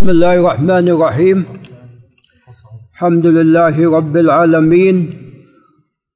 بسم 0.00 0.10
الله 0.10 0.34
الرحمن 0.40 0.88
الرحيم 0.88 1.44
الحمد 2.94 3.26
لله 3.26 3.96
رب 3.96 4.16
العالمين 4.16 5.10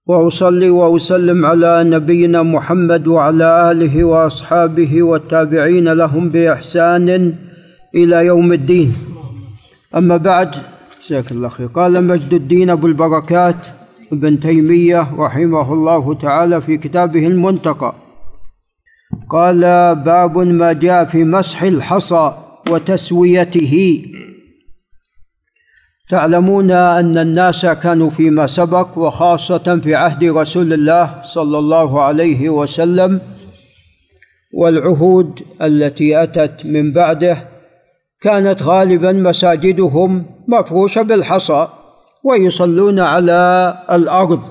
واصلي 0.06 0.70
واسلم 0.70 1.46
على 1.46 1.84
نبينا 1.84 2.42
محمد 2.42 3.06
وعلى 3.06 3.70
اله 3.70 4.04
واصحابه 4.04 5.02
والتابعين 5.02 5.92
لهم 5.92 6.28
باحسان 6.28 7.34
إلى 7.94 8.26
يوم 8.26 8.52
الدين 8.52 8.92
اما 9.96 10.16
بعد 10.16 10.54
جزاك 11.02 11.32
الله 11.32 11.48
خير 11.48 11.66
قال 11.66 12.04
مجد 12.04 12.34
الدين 12.34 12.70
ابو 12.70 12.86
البركات 12.86 13.56
ابن 14.12 14.40
تيميه 14.40 15.08
رحمه 15.18 15.72
الله 15.72 16.14
تعالى 16.14 16.60
في 16.60 16.76
كتابه 16.76 17.26
المنتقى 17.26 17.94
قال 19.30 19.60
باب 19.94 20.38
ما 20.38 20.72
جاء 20.72 21.04
في 21.04 21.24
مسح 21.24 21.62
الحصى 21.62 22.32
وتسويته. 22.70 24.04
تعلمون 26.08 26.70
أن 26.70 27.18
الناس 27.18 27.66
كانوا 27.66 28.10
فيما 28.10 28.46
سبق 28.46 28.98
وخاصة 28.98 29.80
في 29.84 29.94
عهد 29.94 30.24
رسول 30.24 30.72
الله 30.72 31.22
صلى 31.24 31.58
الله 31.58 32.02
عليه 32.02 32.48
وسلم 32.48 33.20
والعهود 34.54 35.42
التي 35.62 36.22
أتت 36.22 36.66
من 36.66 36.92
بعده 36.92 37.48
كانت 38.20 38.62
غالبا 38.62 39.12
مساجدهم 39.12 40.26
مفروشة 40.48 41.02
بالحصى 41.02 41.68
ويصلون 42.24 42.98
على 42.98 43.82
الأرض. 43.90 44.42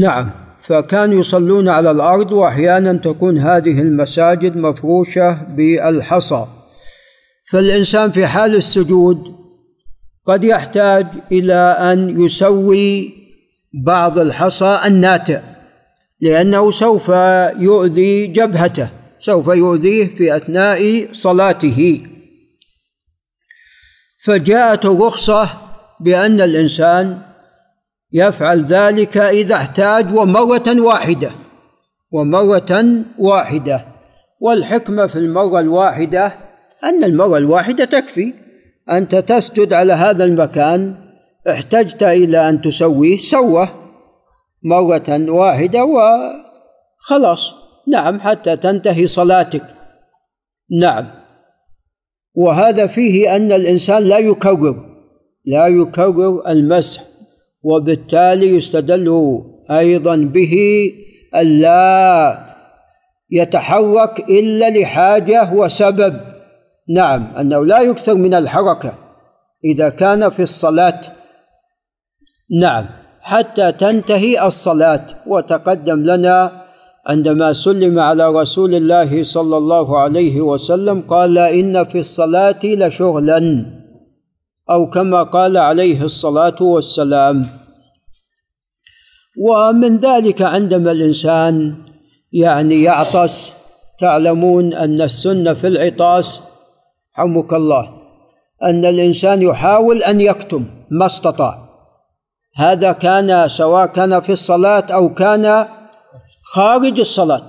نعم. 0.00 0.30
فكانوا 0.62 1.20
يصلون 1.20 1.68
على 1.68 1.90
الأرض 1.90 2.32
وأحيانا 2.32 2.92
تكون 2.92 3.38
هذه 3.38 3.80
المساجد 3.80 4.56
مفروشة 4.56 5.32
بالحصى. 5.32 6.46
فالإنسان 7.50 8.12
في 8.12 8.26
حال 8.26 8.54
السجود 8.54 9.36
قد 10.26 10.44
يحتاج 10.44 11.06
إلى 11.32 11.76
أن 11.92 12.22
يسوي 12.22 13.14
بعض 13.84 14.18
الحصى 14.18 14.80
الناتئ 14.86 15.40
لأنه 16.20 16.70
سوف 16.70 17.08
يؤذي 17.58 18.26
جبهته 18.26 18.88
سوف 19.18 19.48
يؤذيه 19.48 20.06
في 20.14 20.36
أثناء 20.36 21.08
صلاته. 21.12 22.02
فجاءت 24.24 24.84
الرخصة 24.84 25.48
بأن 26.00 26.40
الإنسان 26.40 27.31
يفعل 28.12 28.60
ذلك 28.64 29.16
إذا 29.16 29.54
احتاج 29.54 30.14
ومرة 30.14 30.80
واحدة 30.80 31.30
ومرة 32.12 32.84
واحدة. 33.18 33.86
والحكمه 34.40 35.06
في 35.06 35.16
المرة 35.16 35.60
الواحدة 35.60 36.32
أن 36.84 37.04
المرة 37.04 37.38
الواحدة 37.38 37.84
تكفي. 37.84 38.34
أنت 38.90 39.14
تسجد 39.14 39.72
على 39.72 39.92
هذا 39.92 40.24
المكان 40.24 40.94
احتجت 41.50 42.02
إلى 42.02 42.48
أن 42.48 42.60
تسويه 42.60 43.18
سوة 43.18 43.68
مرة 44.64 45.30
واحدة 45.30 45.84
وخلاص. 45.84 47.54
نعم 47.88 48.20
حتى 48.20 48.56
تنتهي 48.56 49.06
صلاتك. 49.06 49.64
نعم. 50.80 51.06
وهذا 52.34 52.86
فيه 52.86 53.36
أن 53.36 53.52
الإنسان 53.52 54.02
لا 54.02 54.18
يكرر 54.18 54.76
لا 55.44 55.66
يكرر 55.66 56.48
المسح. 56.48 57.11
وبالتالي 57.62 58.56
يستدل 58.56 59.38
أيضا 59.70 60.16
به 60.16 60.54
الا 61.34 62.38
يتحرك 63.30 64.30
إلا 64.30 64.70
لحاجة 64.70 65.52
وسبب. 65.52 66.14
نعم 66.96 67.36
أنه 67.36 67.64
لا 67.64 67.80
يكثر 67.80 68.14
من 68.14 68.34
الحركة 68.34 68.94
إذا 69.64 69.88
كان 69.88 70.28
في 70.30 70.42
الصلاة. 70.42 71.00
نعم 72.60 72.86
حتى 73.20 73.72
تنتهي 73.72 74.46
الصلاة. 74.46 75.06
وتقدم 75.26 76.04
لنا 76.04 76.62
عندما 77.06 77.52
سلم 77.52 77.98
على 77.98 78.28
رسول 78.28 78.74
الله 78.74 79.22
صلى 79.22 79.56
الله 79.56 79.98
عليه 79.98 80.40
وسلم 80.40 81.00
قال 81.00 81.38
إن 81.38 81.84
في 81.84 81.98
الصلاة 81.98 82.60
لشغلا 82.64 83.66
أو 84.70 84.90
كما 84.90 85.22
قال 85.22 85.56
عليه 85.56 86.02
الصلاة 86.04 86.62
والسلام. 86.62 87.61
ومن 89.38 89.98
ذلك 89.98 90.42
عندما 90.42 90.92
الإنسان 90.92 91.74
يعني 92.32 92.82
يعطس 92.82 93.52
تعلمون 93.98 94.74
أن 94.74 95.00
السنة 95.00 95.54
في 95.54 95.66
العطاس 95.66 96.40
حمك 97.12 97.52
الله 97.52 98.02
أن 98.62 98.84
الإنسان 98.84 99.42
يحاول 99.42 100.02
أن 100.02 100.20
يكتم 100.20 100.66
ما 100.90 101.06
استطاع. 101.06 101.68
هذا 102.56 102.92
كان 102.92 103.48
سواء 103.48 103.86
كان 103.86 104.20
في 104.20 104.32
الصلاة 104.32 104.86
أو 104.90 105.14
كان 105.14 105.66
خارج 106.42 107.00
الصلاة 107.00 107.48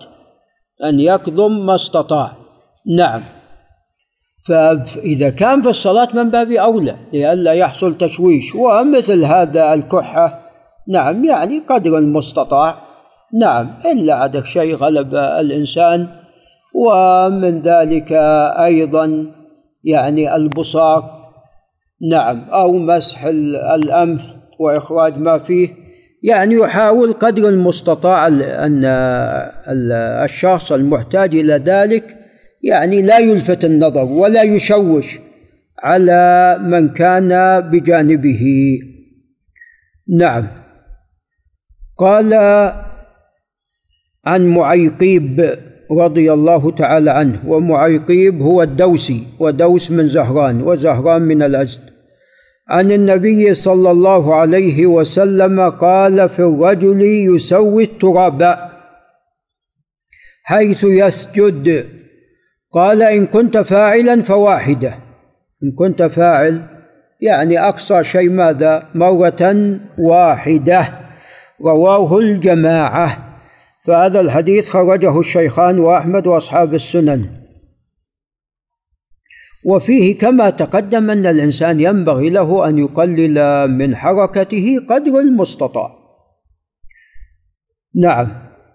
أن 0.83 0.99
يكظم 0.99 1.65
ما 1.65 1.75
استطاع. 1.75 2.31
نعم. 2.97 3.21
فإذا 4.47 5.29
كان 5.29 5.61
في 5.61 5.69
الصلاة 5.69 6.07
من 6.13 6.29
باب 6.29 6.51
أولى 6.51 6.95
لئلا 7.13 7.53
يحصل 7.53 7.97
تشويش. 7.97 8.55
ومثل 8.55 9.23
هذا 9.23 9.73
الكحة 9.73 10.42
نعم 10.87 11.25
يعني 11.25 11.59
قدر 11.59 11.97
المستطاع. 11.97 12.75
نعم 13.39 13.73
إلا 13.91 14.13
عدك 14.13 14.45
شيء 14.45 14.75
غلب 14.75 15.15
الإنسان. 15.15 16.07
ومن 16.75 17.61
ذلك 17.61 18.11
أيضا 18.63 19.31
يعني 19.83 20.35
البصاق. 20.35 21.23
نعم 22.11 22.49
أو 22.49 22.77
مسح 22.77 23.25
الأنف 23.75 24.21
وإخراج 24.59 25.17
ما 25.17 25.39
فيه. 25.39 25.69
يعني 26.23 26.55
يحاول 26.55 27.13
قدر 27.13 27.49
المستطاع 27.49 28.27
أن 28.27 28.85
الشخص 30.23 30.71
المحتاج 30.71 31.35
إلى 31.35 31.53
ذلك 31.53 32.15
يعني 32.63 33.01
لا 33.01 33.17
يلفت 33.17 33.65
النظر 33.65 34.03
ولا 34.03 34.43
يشوش 34.43 35.19
على 35.79 36.57
من 36.61 36.89
كان 36.89 37.61
بجانبه. 37.69 38.79
نعم. 40.19 40.62
قال 41.97 42.33
عن 44.25 44.47
معيقيب 44.47 45.59
رضي 45.91 46.33
الله 46.33 46.71
تعالى 46.71 47.11
عنه 47.11 47.39
ومعيقيب 47.47 48.41
هو 48.41 48.63
الدوسي 48.63 49.23
ودوس 49.39 49.91
من 49.91 50.07
زهران 50.07 50.61
وزهران 50.61 51.21
من 51.21 51.43
الأزد. 51.43 51.81
عن 52.69 52.91
النبي 52.91 53.53
صلى 53.53 53.91
الله 53.91 54.35
عليه 54.35 54.85
وسلم 54.85 55.69
قال 55.69 56.29
في 56.29 56.39
الرجل 56.39 57.01
يسوي 57.01 57.83
التراب 57.83 58.69
حيث 60.43 60.83
يسجد. 60.83 61.85
قال 62.73 63.01
إن 63.01 63.25
كنت 63.25 63.57
فاعلا 63.57 64.21
فواحدة. 64.21 64.95
إن 65.63 65.71
كنت 65.71 66.03
فاعل 66.03 66.61
يعني 67.21 67.59
أقصى 67.59 68.03
شيء 68.03 68.29
ماذا؟ 68.29 68.83
مرة 68.95 69.79
واحدة. 69.97 71.02
رواه 71.65 72.17
الجماعة. 72.17 73.17
فهذا 73.83 74.19
الحديث 74.19 74.69
خرجه 74.69 75.19
الشيخان 75.19 75.79
وأحمد 75.79 76.27
وأصحاب 76.27 76.73
السنن. 76.73 77.25
وفيه 79.65 80.17
كما 80.17 80.49
تقدم 80.49 81.09
أن 81.09 81.25
الإنسان 81.25 81.79
ينبغي 81.79 82.29
له 82.29 82.69
أن 82.69 82.77
يقلل 82.77 83.67
من 83.71 83.95
حركته 83.95 84.79
قدر 84.89 85.19
المستطاع. 85.19 85.95
نعم. 87.95 88.27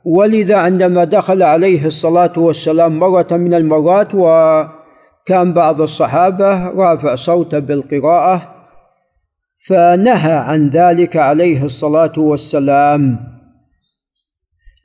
ولذا 0.05 0.57
عندما 0.57 1.05
دخل 1.05 1.43
عليه 1.43 1.87
الصلاة 1.87 2.33
والسلام 2.37 2.99
مرة 2.99 3.27
من 3.31 3.55
المرات 3.55 4.15
وكان 4.15 5.53
بعض 5.53 5.81
الصحابة 5.81 6.69
رافع 6.69 7.15
صوته 7.15 7.59
بالقراءة 7.59 8.58
فنهى 9.67 10.33
عن 10.33 10.69
ذلك 10.69 11.17
عليه 11.17 11.65
الصلاة 11.65 12.13
والسلام. 12.17 13.19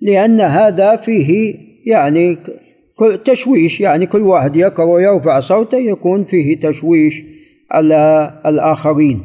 لأن 0.01 0.41
هذا 0.41 0.95
فيه 0.95 1.55
يعني 1.85 2.37
تشويش 3.25 3.81
يعني 3.81 4.05
كل 4.05 4.21
واحد 4.21 4.55
يقرأ 4.55 4.85
ويرفع 4.85 5.39
صوته 5.39 5.77
يكون 5.77 6.25
فيه 6.25 6.59
تشويش 6.59 7.23
على 7.71 8.33
الآخرين. 8.45 9.23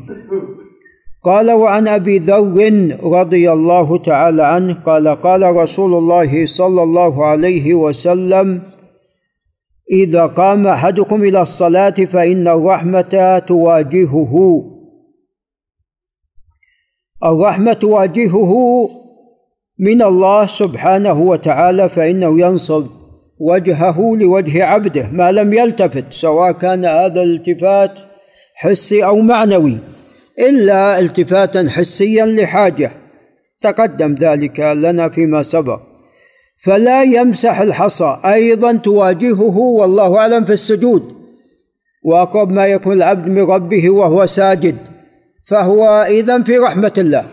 قال 1.24 1.50
وعن 1.50 1.88
أبي 1.88 2.18
ذر 2.18 2.96
رضي 3.02 3.52
الله 3.52 3.98
تعالى 3.98 4.42
عنه 4.42 4.74
قال 4.74 5.08
قال 5.08 5.56
رسول 5.56 5.94
الله 5.94 6.46
صلى 6.46 6.82
الله 6.82 7.26
عليه 7.26 7.74
وسلم 7.74 8.62
إذا 9.90 10.26
قام 10.26 10.66
أحدكم 10.66 11.22
إلى 11.22 11.42
الصلاة 11.42 11.90
فإن 11.90 12.48
الرحمة 12.48 13.42
تواجهه 13.46 14.34
الرحمة 17.24 17.72
تواجهه 17.72 18.54
من 19.78 20.02
الله 20.02 20.46
سبحانه 20.46 21.20
وتعالى 21.20 21.88
فإنه 21.88 22.40
ينصب 22.40 22.86
وجهه 23.40 24.16
لوجه 24.16 24.64
عبده 24.64 25.08
ما 25.12 25.32
لم 25.32 25.52
يلتفت 25.52 26.04
سواء 26.10 26.52
كان 26.52 26.84
هذا 26.84 27.22
الالتفات 27.22 28.00
حسي 28.54 29.04
أو 29.04 29.18
معنوي 29.18 29.78
إلا 30.38 30.98
التفاتا 30.98 31.70
حسيا 31.70 32.26
لحاجة. 32.26 32.92
تقدم 33.62 34.14
ذلك 34.14 34.60
لنا 34.60 35.08
فيما 35.08 35.42
سبق. 35.42 35.80
فلا 36.64 37.02
يمسح 37.02 37.60
الحصى 37.60 38.18
أيضا 38.24 38.72
تواجهه 38.72 39.58
والله 39.58 40.16
أعلم 40.16 40.44
في 40.44 40.52
السجود. 40.52 41.12
وأقرب 42.04 42.50
ما 42.50 42.66
يكون 42.66 42.92
العبد 42.92 43.28
من 43.28 43.42
ربه 43.42 43.90
وهو 43.90 44.26
ساجد. 44.26 44.97
فهو 45.48 46.02
اذا 46.02 46.42
في 46.42 46.58
رحمة 46.58 46.92
الله 46.98 47.26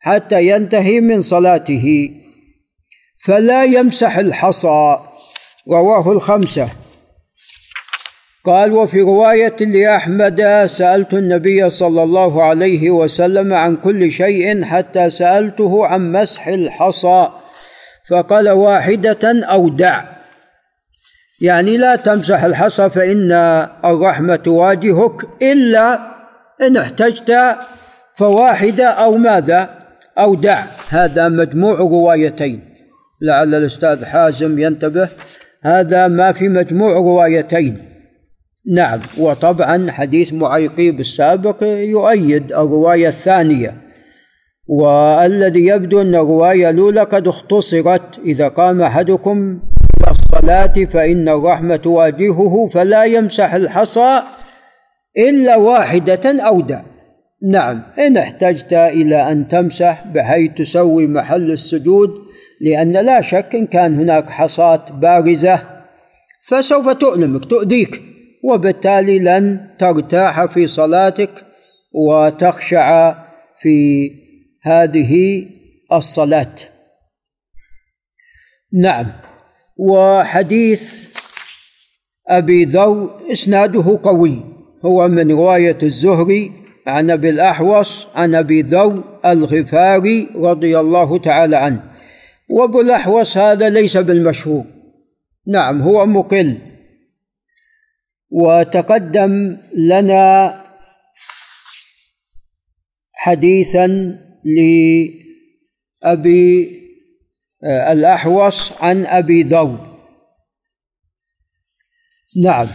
حتى 0.00 0.46
ينتهي 0.48 1.00
من 1.00 1.20
صلاته. 1.20 2.10
فلا 3.24 3.64
يمسح 3.64 4.16
الحصى. 4.18 4.98
رواه 5.68 6.12
الخمسة. 6.12 6.68
قال 8.44 8.72
وفي 8.72 9.00
رواية 9.00 9.56
لأحمد 9.60 10.66
سألت 10.66 11.14
النبي 11.14 11.70
صلى 11.70 12.02
الله 12.02 12.44
عليه 12.44 12.90
وسلم 12.90 13.54
عن 13.54 13.76
كل 13.76 14.10
شيء 14.10 14.64
حتى 14.64 15.10
سألته 15.10 15.86
عن 15.86 16.12
مسح 16.12 16.48
الحصى. 16.48 17.28
فقال 18.10 18.50
واحدة 18.50 19.44
أو 19.44 19.68
دع. 19.68 20.04
يعني 21.40 21.76
لا 21.76 21.96
تمسح 21.96 22.44
الحصى 22.44 22.90
فإن 22.90 23.32
الرحمة 23.84 24.36
تواجهك 24.36 25.42
إلا 25.42 26.11
إن 26.62 26.76
احتجت 26.76 27.32
فواحده 28.14 28.88
أو 28.88 29.16
ماذا 29.16 29.70
أو 30.18 30.34
دع. 30.34 30.62
هذا 30.88 31.28
مجموع 31.28 31.78
روايتين. 31.78 32.60
لعل 33.22 33.54
الأستاذ 33.54 34.04
حازم 34.04 34.58
ينتبه. 34.58 35.08
هذا 35.62 36.08
ما 36.08 36.32
في 36.32 36.48
مجموع 36.48 36.92
روايتين. 36.96 37.78
نعم 38.74 39.00
وطبعا 39.18 39.90
حديث 39.90 40.32
معيقيب 40.32 41.00
السابق 41.00 41.62
يؤيد 41.62 42.52
الرواية 42.52 43.08
الثانية. 43.08 43.76
والذي 44.68 45.66
يبدو 45.66 46.00
أن 46.00 46.14
الرواية 46.14 46.70
الأولى 46.70 47.00
قد 47.00 47.28
اختصرت. 47.28 48.18
إذا 48.24 48.48
قام 48.48 48.82
أحدكم 48.82 49.60
إلى 50.00 50.10
الصلاة 50.10 50.84
فإن 50.84 51.28
الرحمة 51.28 51.76
تواجهه 51.76 52.68
فلا 52.72 53.04
يمسح 53.04 53.54
الحصى 53.54 54.22
إلا 55.18 55.56
واحدة 55.56 56.46
أو 56.46 56.60
دع 56.60 56.82
نعم 57.42 57.82
إن 57.98 58.16
احتجت 58.16 58.72
إلى 58.72 59.32
أن 59.32 59.48
تمسح 59.48 60.06
بحيث 60.06 60.50
تسوي 60.52 61.06
محل 61.06 61.50
السجود 61.50 62.10
لأن 62.60 62.92
لا 62.92 63.20
شك 63.20 63.54
إن 63.54 63.66
كان 63.66 63.94
هناك 63.94 64.30
حصاة 64.30 64.84
بارزة 64.90 65.62
فسوف 66.42 66.88
تؤلمك 66.88 67.44
تؤذيك 67.44 68.02
وبالتالي 68.44 69.18
لن 69.18 69.68
ترتاح 69.78 70.44
في 70.44 70.66
صلاتك 70.66 71.44
وتخشع 71.92 73.14
في 73.58 74.10
هذه 74.62 75.46
الصلاة. 75.92 76.54
نعم 78.72 79.06
وحديث 79.76 81.12
أبي 82.28 82.64
ذر 82.64 83.20
إسناده 83.32 84.00
قوي. 84.02 84.51
هو 84.84 85.08
من 85.08 85.30
روايه 85.30 85.78
الزهري 85.82 86.52
عن 86.86 87.10
أبي 87.10 87.30
الأحوص 87.30 88.06
عن 88.14 88.34
أبي 88.34 88.62
ذر 88.62 89.20
الغفاري 89.26 90.28
رضي 90.34 90.78
الله 90.78 91.18
تعالى 91.18 91.56
عنه. 91.56 91.92
وأبو 92.50 92.80
الأحوص 92.80 93.36
هذا 93.36 93.68
ليس 93.68 93.96
بالمشهور. 93.96 94.64
نعم 95.46 95.82
هو 95.82 96.06
مقل. 96.06 96.58
وتقدم 98.30 99.56
لنا 99.76 100.54
حديثا 103.12 103.86
لأبي 106.04 106.82
آه، 107.64 107.92
الأحوص 107.92 108.82
عن 108.82 109.06
أبي 109.06 109.42
ذر 109.42 109.78
نعم. 112.44 112.66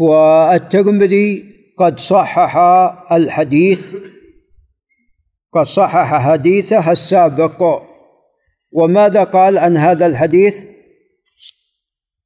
والترمذي 0.00 1.54
قد 1.78 2.00
صحح 2.00 2.56
الحديث 3.12 3.94
قد 5.52 5.62
صحح 5.62 6.14
حديثه 6.30 6.92
السابق. 6.92 7.82
وماذا 8.72 9.24
قال 9.24 9.58
عن 9.58 9.76
هذا 9.76 10.06
الحديث؟ 10.06 10.64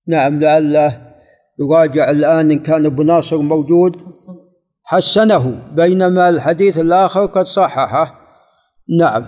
نعم 0.09 0.41
لعله 0.41 1.09
يراجع 1.61 2.11
الآن 2.11 2.51
إن 2.51 2.59
كان 2.59 2.87
أبو 2.87 3.03
ناصر 3.03 3.37
موجود. 3.37 3.97
حسنه 4.85 5.63
بينما 5.73 6.29
الحديث 6.29 6.79
الآخر 6.79 7.27
قد 7.27 7.45
صححه. 7.45 8.21
نعم. 8.99 9.27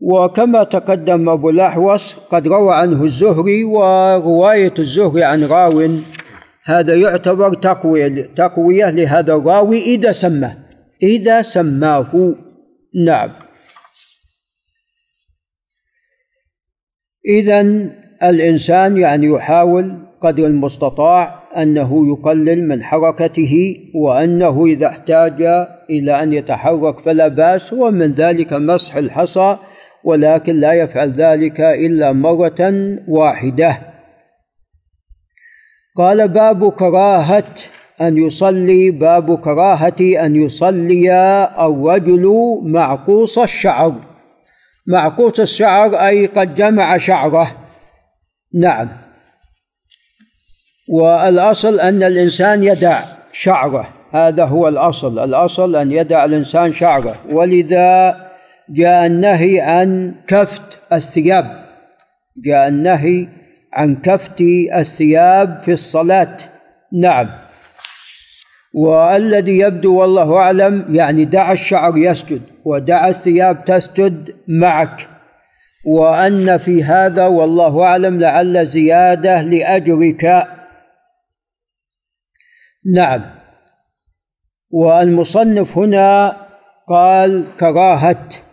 وكما 0.00 0.64
تقدم 0.64 1.28
أبو 1.28 1.50
الأحوص 1.50 2.14
قد 2.14 2.48
روى 2.48 2.74
عنه 2.74 3.04
الزهري 3.04 3.64
ورواية 3.64 4.74
الزهري 4.78 5.24
عن 5.24 5.44
راو. 5.44 5.80
هذا 6.66 6.94
يعتبر 6.94 7.54
تقوية 7.54 8.34
تقوية 8.36 8.90
لهذا 8.90 9.34
الراوي 9.34 9.78
إذا 9.82 10.12
سماه. 10.12 10.56
إذا 11.02 11.42
سماه. 11.42 12.34
نعم. 13.04 13.32
إذا 17.28 17.60
الإنسان 18.22 18.96
يعني 18.96 19.26
يحاول 19.26 20.06
قدر 20.20 20.46
المستطاع 20.46 21.42
أنه 21.56 22.08
يقلل 22.08 22.68
من 22.68 22.82
حركته 22.82 23.76
وأنه 23.94 24.66
إذا 24.66 24.86
احتاج 24.86 25.42
إلى 25.90 26.22
أن 26.22 26.32
يتحرك 26.32 26.98
فلا 26.98 27.28
بأس 27.28 27.72
ومن 27.72 28.12
ذلك 28.12 28.52
مسح 28.52 28.96
الحصى 28.96 29.56
ولكن 30.04 30.56
لا 30.60 30.72
يفعل 30.72 31.10
ذلك 31.10 31.60
إلا 31.60 32.12
مرة 32.12 32.72
واحدة. 33.08 33.95
قال 35.96 36.28
باب 36.28 36.72
كراهة 36.72 37.44
أن 38.00 38.18
يصلي 38.18 38.90
باب 38.90 39.38
كراهة 39.38 40.00
أن 40.00 40.36
يصلي 40.36 41.12
الرجل 41.58 42.58
معقوص 42.62 43.38
الشعر. 43.38 43.94
معقوص 44.86 45.40
الشعر 45.40 45.94
أي 46.06 46.26
قد 46.26 46.54
جمع 46.54 46.98
شعره. 46.98 47.52
نعم. 48.54 48.88
والأصل 50.88 51.80
أن 51.80 52.02
الإنسان 52.02 52.64
يدع 52.64 53.00
شعره. 53.32 53.88
هذا 54.12 54.44
هو 54.44 54.68
الأصل. 54.68 55.18
الأصل 55.18 55.76
أن 55.76 55.92
يدع 55.92 56.24
الإنسان 56.24 56.72
شعره. 56.72 57.16
ولذا 57.30 58.16
جاء 58.70 59.06
النهي 59.06 59.60
عن 59.60 60.14
كفت 60.26 60.78
الثياب. 60.92 61.66
جاء 62.44 62.68
النهي 62.68 63.28
عن 63.72 63.96
كفت 63.96 64.40
الثياب 64.74 65.60
في 65.60 65.72
الصلاة. 65.72 66.36
نعم. 66.92 67.28
والذي 68.74 69.58
يبدو 69.58 70.00
والله 70.00 70.36
أعلم 70.36 70.94
يعني 70.94 71.24
دع 71.24 71.52
الشعر 71.52 71.96
يسجد 71.96 72.42
ودع 72.64 73.08
الثياب 73.08 73.64
تسجد 73.64 74.34
معك. 74.48 75.08
وأن 75.86 76.56
في 76.56 76.84
هذا 76.84 77.26
والله 77.26 77.84
أعلم 77.84 78.20
لعل 78.20 78.66
زيادة 78.66 79.42
لأجرك. 79.42 80.46
نعم. 82.94 83.22
والمصنف 84.70 85.78
هنا 85.78 86.36
قال 86.88 87.44
كراهة. 87.60 88.45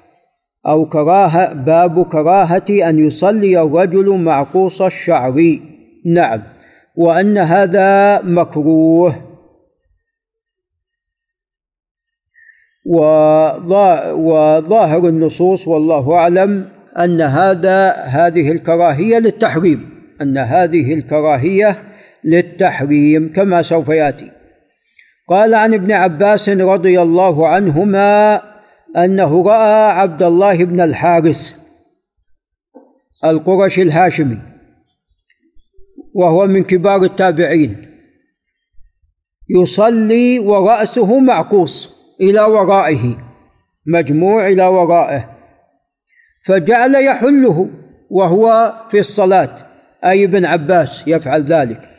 أو 0.68 0.86
كراهة 0.86 1.54
باب 1.54 2.06
كراهة 2.06 2.66
أن 2.70 3.00
يصلي 3.00 3.62
الرجل 3.62 4.10
معقوص 4.10 4.82
الشعر. 4.82 5.60
نعم. 6.06 6.44
وأن 6.96 7.38
هذا 7.38 8.22
مكروه. 8.22 9.16
وظاهر 14.16 15.08
النصوص 15.08 15.68
والله 15.68 16.14
أعلم 16.14 16.70
أن 17.00 17.22
هذا 17.22 17.92
هذه 17.92 18.52
الكراهية 18.52 19.20
للتحريم. 19.20 19.90
أن 20.22 20.38
هذه 20.38 20.94
الكراهية 20.94 21.78
للتحريم 22.24 23.34
كما 23.36 23.62
سوف 23.62 23.90
يأتي. 23.90 24.32
قال 25.28 25.54
عن 25.56 25.74
ابن 25.74 25.92
عباس 25.92 26.50
رضي 26.50 27.02
الله 27.02 27.48
عنهما 27.48 28.42
أنه 28.98 29.44
رأى 29.44 29.92
عبد 29.92 30.24
الله 30.24 30.64
بن 30.64 30.82
الحارث 30.82 31.56
القرشي 33.26 33.82
الهاشمي 33.82 34.40
وهو 36.16 36.48
من 36.48 36.64
كبار 36.64 37.04
التابعين 37.04 37.90
يصلي 39.50 40.40
ورأسه 40.40 41.20
معقوص 41.20 42.04
إلى 42.22 42.42
ورائه 42.42 43.18
مجموع 43.88 44.48
إلى 44.48 44.66
ورائه 44.66 45.30
فجعل 46.46 46.96
يحله 46.96 47.70
وهو 48.10 48.74
في 48.90 49.00
الصلاة 49.00 49.56
أي 50.06 50.24
ابن 50.24 50.46
عباس 50.46 51.04
يفعل 51.08 51.44
ذلك 51.44 51.90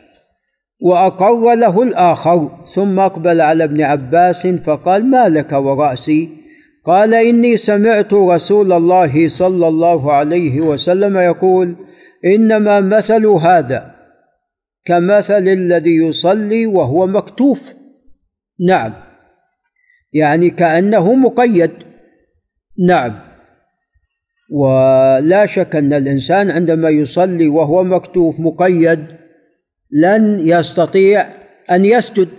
وأقر 0.81 1.53
له 1.53 1.83
الآخر 1.83 2.65
ثم 2.75 2.99
أقبل 2.99 3.41
على 3.41 3.63
ابن 3.63 3.81
عباس 3.81 4.47
فقال 4.47 5.05
ما 5.05 5.29
لك 5.29 5.51
ورأسي؟ 5.51 6.44
قال 6.85 7.13
إني 7.13 7.57
سمعت 7.57 8.13
رسول 8.13 8.71
الله 8.71 9.27
صلى 9.29 9.67
الله 9.67 10.13
عليه 10.13 10.61
وسلم 10.61 11.17
يقول 11.17 11.75
إنما 12.25 12.79
مثل 12.79 13.25
هذا 13.25 13.95
كمثل 14.85 15.47
الذي 15.47 15.95
يصلي 15.95 16.65
وهو 16.65 17.07
مكتوف. 17.07 17.73
نعم. 18.67 18.93
يعني 20.13 20.49
كأنه 20.49 21.13
مقيد. 21.15 21.71
نعم. 22.87 23.19
ولا 24.51 25.45
شك 25.45 25.75
أن 25.75 25.93
الإنسان 25.93 26.51
عندما 26.51 26.89
يصلي 26.89 27.47
وهو 27.47 27.83
مكتوف 27.83 28.39
مقيد 28.39 29.05
لن 29.91 30.47
يستطيع 30.47 31.25
أن 31.71 31.85
يسجد 31.85 32.29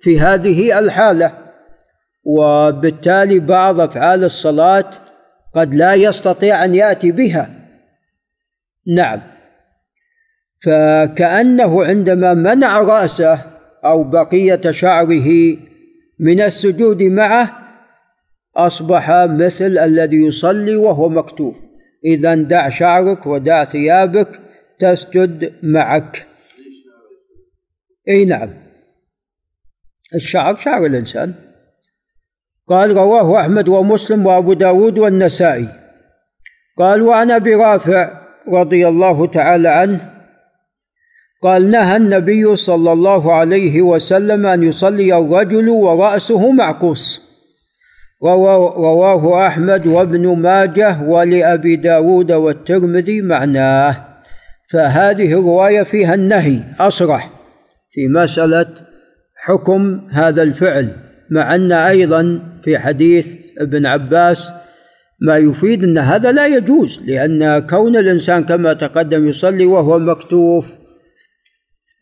في 0.00 0.20
هذه 0.20 0.78
الحالة. 0.78 1.45
وبالتالي 2.26 3.38
بعض 3.38 3.80
أفعال 3.80 4.24
الصلاة 4.24 4.90
قد 5.54 5.74
لا 5.74 5.94
يستطيع 5.94 6.64
أن 6.64 6.74
يأتي 6.74 7.12
بها. 7.12 7.50
نعم. 8.96 9.22
فكأنه 10.64 11.84
عندما 11.84 12.34
منع 12.34 12.78
رأسه 12.78 13.38
أو 13.84 14.04
بقية 14.04 14.70
شعره 14.70 15.56
من 16.20 16.40
السجود 16.40 17.02
معه 17.02 17.66
أصبح 18.56 19.10
مثل 19.10 19.78
الذي 19.78 20.16
يصلي 20.16 20.76
وهو 20.76 21.08
مكتوف 21.08 21.56
إذا 22.04 22.34
دع 22.34 22.68
شعرك 22.68 23.26
ودع 23.26 23.64
ثيابك 23.64 24.40
تسجد 24.78 25.52
معك. 25.62 26.26
إي 28.08 28.24
نعم. 28.24 28.50
الشعر 30.14 30.56
شعر 30.56 30.86
الإنسان. 30.86 31.34
قال 32.68 32.96
رواه 32.96 33.40
أحمد 33.40 33.68
ومسلم 33.68 34.26
وأبو 34.26 34.52
داود 34.52 34.98
والنسائي. 34.98 35.68
قال 36.78 37.02
وعن 37.02 37.30
أبي 37.30 37.54
رافع 37.54 38.10
رضي 38.52 38.88
الله 38.88 39.26
تعالى 39.26 39.68
عنه 39.68 40.10
قال 41.42 41.70
نهى 41.70 41.96
النبي 41.96 42.56
صلى 42.56 42.92
الله 42.92 43.32
عليه 43.32 43.82
وسلم 43.82 44.46
أن 44.46 44.62
يصلي 44.62 45.18
الرجل 45.18 45.68
ورأسه 45.68 46.50
معقوس 46.50 47.26
رواه 48.22 49.46
أحمد 49.46 49.86
وابن 49.86 50.36
ماجه 50.36 51.02
ولأبي 51.02 51.76
داود 51.76 52.32
والترمذي 52.32 53.20
معناه. 53.20 54.04
فهذه 54.72 55.32
الرواية 55.32 55.82
فيها 55.82 56.14
النهي 56.14 56.60
أصرح 56.80 57.30
في 57.90 58.08
مسألة 58.08 58.74
حكم 59.36 60.06
هذا 60.10 60.42
الفعل. 60.42 61.05
مع 61.30 61.54
أن 61.54 61.72
أيضا 61.72 62.42
في 62.62 62.78
حديث 62.78 63.28
ابن 63.58 63.86
عباس 63.86 64.50
ما 65.20 65.36
يفيد 65.36 65.84
أن 65.84 65.98
هذا 65.98 66.32
لا 66.32 66.46
يجوز 66.46 67.02
لأن 67.06 67.58
كون 67.58 67.96
الإنسان 67.96 68.44
كما 68.44 68.72
تقدم 68.72 69.28
يصلي 69.28 69.66
وهو 69.66 69.98
مكتوف 69.98 70.72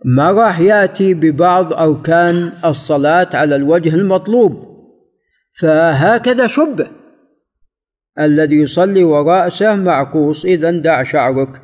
ما 0.04 0.30
راح 0.30 0.60
يأتي 0.60 1.14
ببعض 1.14 1.72
أركان 1.72 2.52
الصلاة 2.64 3.28
على 3.34 3.56
الوجه 3.56 3.94
المطلوب. 3.94 4.74
فهكذا 5.60 6.46
شبه 6.46 6.86
الذي 8.18 8.56
يصلي 8.56 9.04
ورأسه 9.04 9.76
معقوس 9.76 10.44
إذا 10.44 10.70
دع 10.70 11.02
شعرك. 11.02 11.62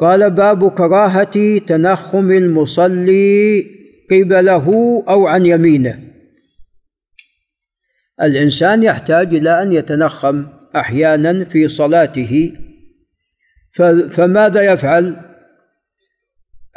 قال 0.00 0.30
باب 0.30 0.70
كراهة 0.70 1.58
تنخم 1.58 2.30
المصلي 2.30 3.66
قبله 4.10 4.66
أو 5.08 5.26
عن 5.26 5.46
يمينه. 5.46 6.13
الإنسان 8.22 8.82
يحتاج 8.82 9.34
إلى 9.34 9.62
أن 9.62 9.72
يتنخم 9.72 10.46
أحيانا 10.76 11.44
في 11.44 11.68
صلاته. 11.68 12.52
فماذا 14.10 14.62
يفعل؟ 14.62 15.16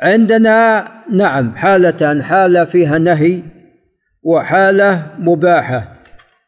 عندنا 0.01 0.87
نعم 1.11 1.55
حالتان 1.55 2.23
حالة 2.23 2.65
فيها 2.65 2.97
نهي 2.97 3.41
وحالة 4.23 5.07
مباحة. 5.19 5.93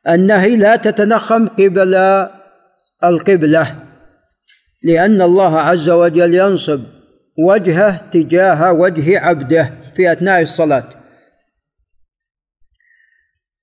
النهي 0.07 0.55
لا 0.55 0.75
تتنخم 0.75 1.47
قبل 1.47 1.95
القبلة 3.03 3.75
لأن 4.83 5.21
الله 5.21 5.59
عز 5.59 5.89
وجل 5.89 6.35
ينصب 6.35 6.81
وجهه 7.47 8.09
تجاه 8.11 8.73
وجه 8.73 9.19
عبده 9.19 9.73
في 9.95 10.11
أثناء 10.11 10.41
الصلاة. 10.41 10.98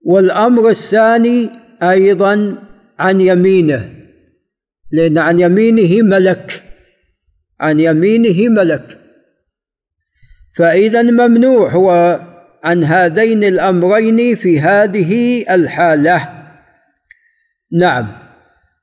والأمر 0.07 0.69
الثاني 0.69 1.51
أيضا 1.83 2.63
عن 2.99 3.21
يمينه 3.21 3.93
لأن 4.93 5.19
عن 5.19 5.41
يمينه 5.41 6.03
ملك 6.03 6.63
عن 7.61 7.81
يمينه 7.81 8.49
ملك. 8.49 8.99
فإذا 10.57 11.03
ممنوع 11.03 11.71
هو 11.71 12.21
عن 12.65 12.85
هذين 12.85 13.45
الأمرين 13.45 14.37
في 14.37 14.61
هذه 14.61 15.45
الحالة. 15.55 16.49
نعم 17.73 18.07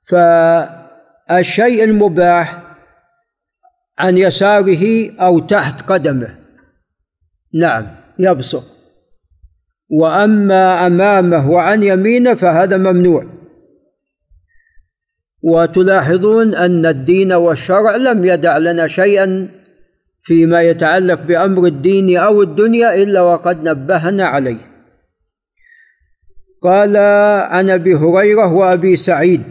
فالشيء 0.10 1.84
المباح 1.84 2.62
عن 4.00 4.18
يساره 4.18 5.12
أو 5.20 5.40
تحت 5.40 5.82
قدمه. 5.82 6.40
نعم 7.54 7.96
يبصق. 8.20 8.73
وأما 9.94 10.88
أمامه 10.88 11.52
وعن 11.52 11.84
يمينه 11.84 12.34
فهذا 12.34 12.78
ممنوع. 12.78 13.30
وتلاحظون 15.44 16.56
أن 16.56 16.86
الدين 16.86 17.34
والشرع 17.34 17.96
لم 17.96 18.26
يدع 18.26 18.58
لنا 18.58 18.88
شيئا 18.88 19.50
فيما 20.22 20.62
يتعلق 20.62 21.22
بأمر 21.22 21.66
الدين 21.66 22.18
أو 22.18 22.42
الدنيا 22.42 23.04
إلا 23.04 23.22
وقد 23.22 23.70
نبهنا 23.70 24.26
عليه. 24.26 24.72
قال 26.62 26.98
عن 27.52 27.70
ابي 27.70 27.96
هريره 27.96 28.54
وأبي 28.54 28.96
سعيد. 28.96 29.44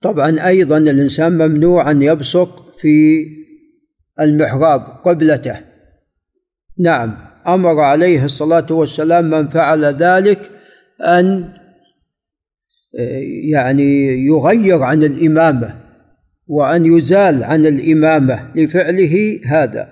طبعا 0.00 0.46
أيضا 0.46 0.78
الإنسان 0.78 1.32
ممنوع 1.32 1.90
أن 1.90 2.02
يبصق 2.02 2.78
في 2.78 3.26
المحراب 4.20 4.80
قبلته. 5.04 5.65
نعم 6.78 7.16
أمر 7.46 7.80
عليه 7.80 8.24
الصلاة 8.24 8.66
والسلام 8.70 9.30
من 9.30 9.48
فعل 9.48 9.84
ذلك 9.84 10.50
أن 11.06 11.52
يعني 13.50 14.18
يغير 14.26 14.82
عن 14.82 15.02
الإمامة 15.02 15.76
وأن 16.46 16.96
يزال 16.96 17.44
عن 17.44 17.66
الإمامة 17.66 18.48
لفعله 18.54 19.40
هذا. 19.46 19.88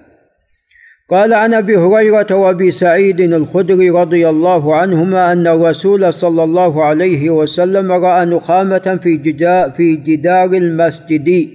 قال 1.11 1.35
عن 1.35 1.55
أبي 1.55 1.77
هريرة 1.77 2.35
وأبي 2.35 2.71
سعيد 2.71 3.21
الخدري 3.21 3.91
رضي 3.91 4.29
الله 4.29 4.77
عنهما 4.77 5.33
أن 5.33 5.47
الرسول 5.47 6.15
صلى 6.15 6.45
الله 6.45 6.85
عليه 6.85 7.31
وسلم 7.31 7.93
رأى 7.93 8.27
نخامة 8.27 8.99
في 9.03 9.17
جدار 9.17 9.71
في 9.71 9.97
جدار 9.97 10.45
المسجد. 10.45 11.49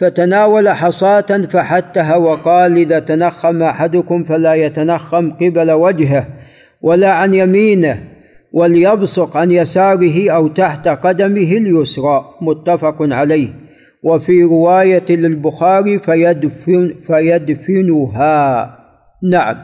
فتناول 0.00 0.68
حصاة 0.68 1.46
فحتها 1.50 2.16
وقال 2.16 2.76
إذا 2.76 2.98
تنخم 2.98 3.62
أحدكم 3.62 4.24
فلا 4.24 4.54
يتنخم 4.54 5.30
قبل 5.30 5.70
وجهه 5.70 6.28
ولا 6.82 7.10
عن 7.10 7.34
يمينه 7.34 8.02
وليبصق 8.52 9.36
عن 9.36 9.50
يساره 9.50 10.30
أو 10.30 10.48
تحت 10.48 10.88
قدمه 10.88 11.52
اليسرى 11.52 12.24
متفق 12.40 12.96
عليه. 13.00 13.48
وفي 14.02 14.42
رواية 14.42 15.10
للبخاري 15.10 15.98
فيدفن 15.98 16.94
فيدفنها. 17.06 18.76
نعم. 19.22 19.56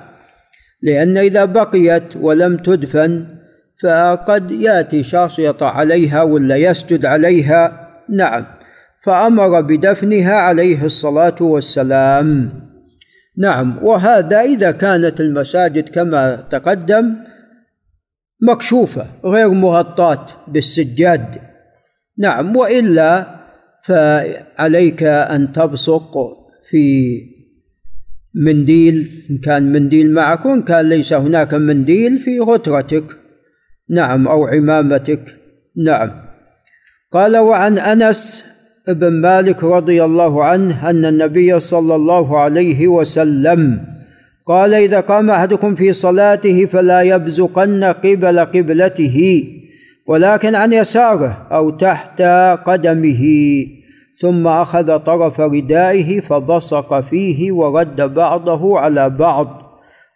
لأن 0.83 1.19
إذا 1.19 1.45
بقيت 1.45 2.17
ولم 2.21 2.57
تدفن 2.57 3.27
فقد 3.83 4.51
يأتي 4.51 5.03
شخص 5.03 5.39
يطع 5.39 5.71
عليها 5.71 6.23
ولا 6.23 6.57
يسجد 6.57 7.07
عليها. 7.07 7.89
نعم. 8.09 8.45
فأمر 9.07 9.61
بدفنها 9.61 10.35
عليه 10.35 10.85
الصلاة 10.85 11.37
والسلام. 11.41 12.51
نعم 13.39 13.79
وهذا 13.83 14.41
إذا 14.41 14.71
كانت 14.71 15.21
المساجد 15.21 15.89
كما 15.89 16.47
تقدم 16.51 17.17
مكشوفة 18.43 19.07
غير 19.25 19.49
مغطاة 19.49 20.27
بالسجاد. 20.49 21.39
نعم 22.19 22.57
وإلا 22.57 23.27
فعليك 23.85 25.03
أن 25.03 25.53
تبصق 25.53 26.15
في 26.71 27.19
منديل 28.35 29.25
إن 29.31 29.39
كان 29.39 29.73
منديل 29.73 30.13
معك 30.15 30.47
وإن 30.47 30.63
كان 30.63 30.89
ليس 30.89 31.13
هناك 31.13 31.55
منديل 31.55 32.19
في 32.19 32.41
غترتك. 32.41 33.05
نعم 33.91 34.29
أو 34.29 34.47
عمامتك. 34.47 35.37
نعم. 35.85 36.11
قال 37.13 37.37
وعن 37.37 37.79
أنس 37.79 38.56
بن 38.89 39.13
مالك 39.13 39.65
رضي 39.65 40.05
الله 40.05 40.45
عنه 40.45 40.91
أن 40.91 41.05
النبي 41.05 41.61
صلى 41.61 41.95
الله 41.95 42.39
عليه 42.39 42.89
وسلم 42.89 43.81
قال 44.47 44.75
إذا 44.75 45.01
قام 45.01 45.31
أحدكم 45.31 45.75
في 45.75 45.93
صلاته 45.93 46.67
فلا 46.67 47.03
يبزقن 47.03 47.85
قبل 47.85 48.41
قبلته 48.41 49.45
ولكن 50.07 50.55
عن 50.55 50.73
يساره 50.73 51.47
أو 51.53 51.71
تحت 51.71 52.23
قدمه 52.67 53.23
ثم 54.21 54.47
أخذ 54.47 54.99
طرف 54.99 55.41
ردائه 55.41 56.21
فبصق 56.21 57.01
فيه 57.01 57.53
ورد 57.53 58.15
بعضه 58.15 58.79
على 58.79 59.11
بعض 59.11 59.67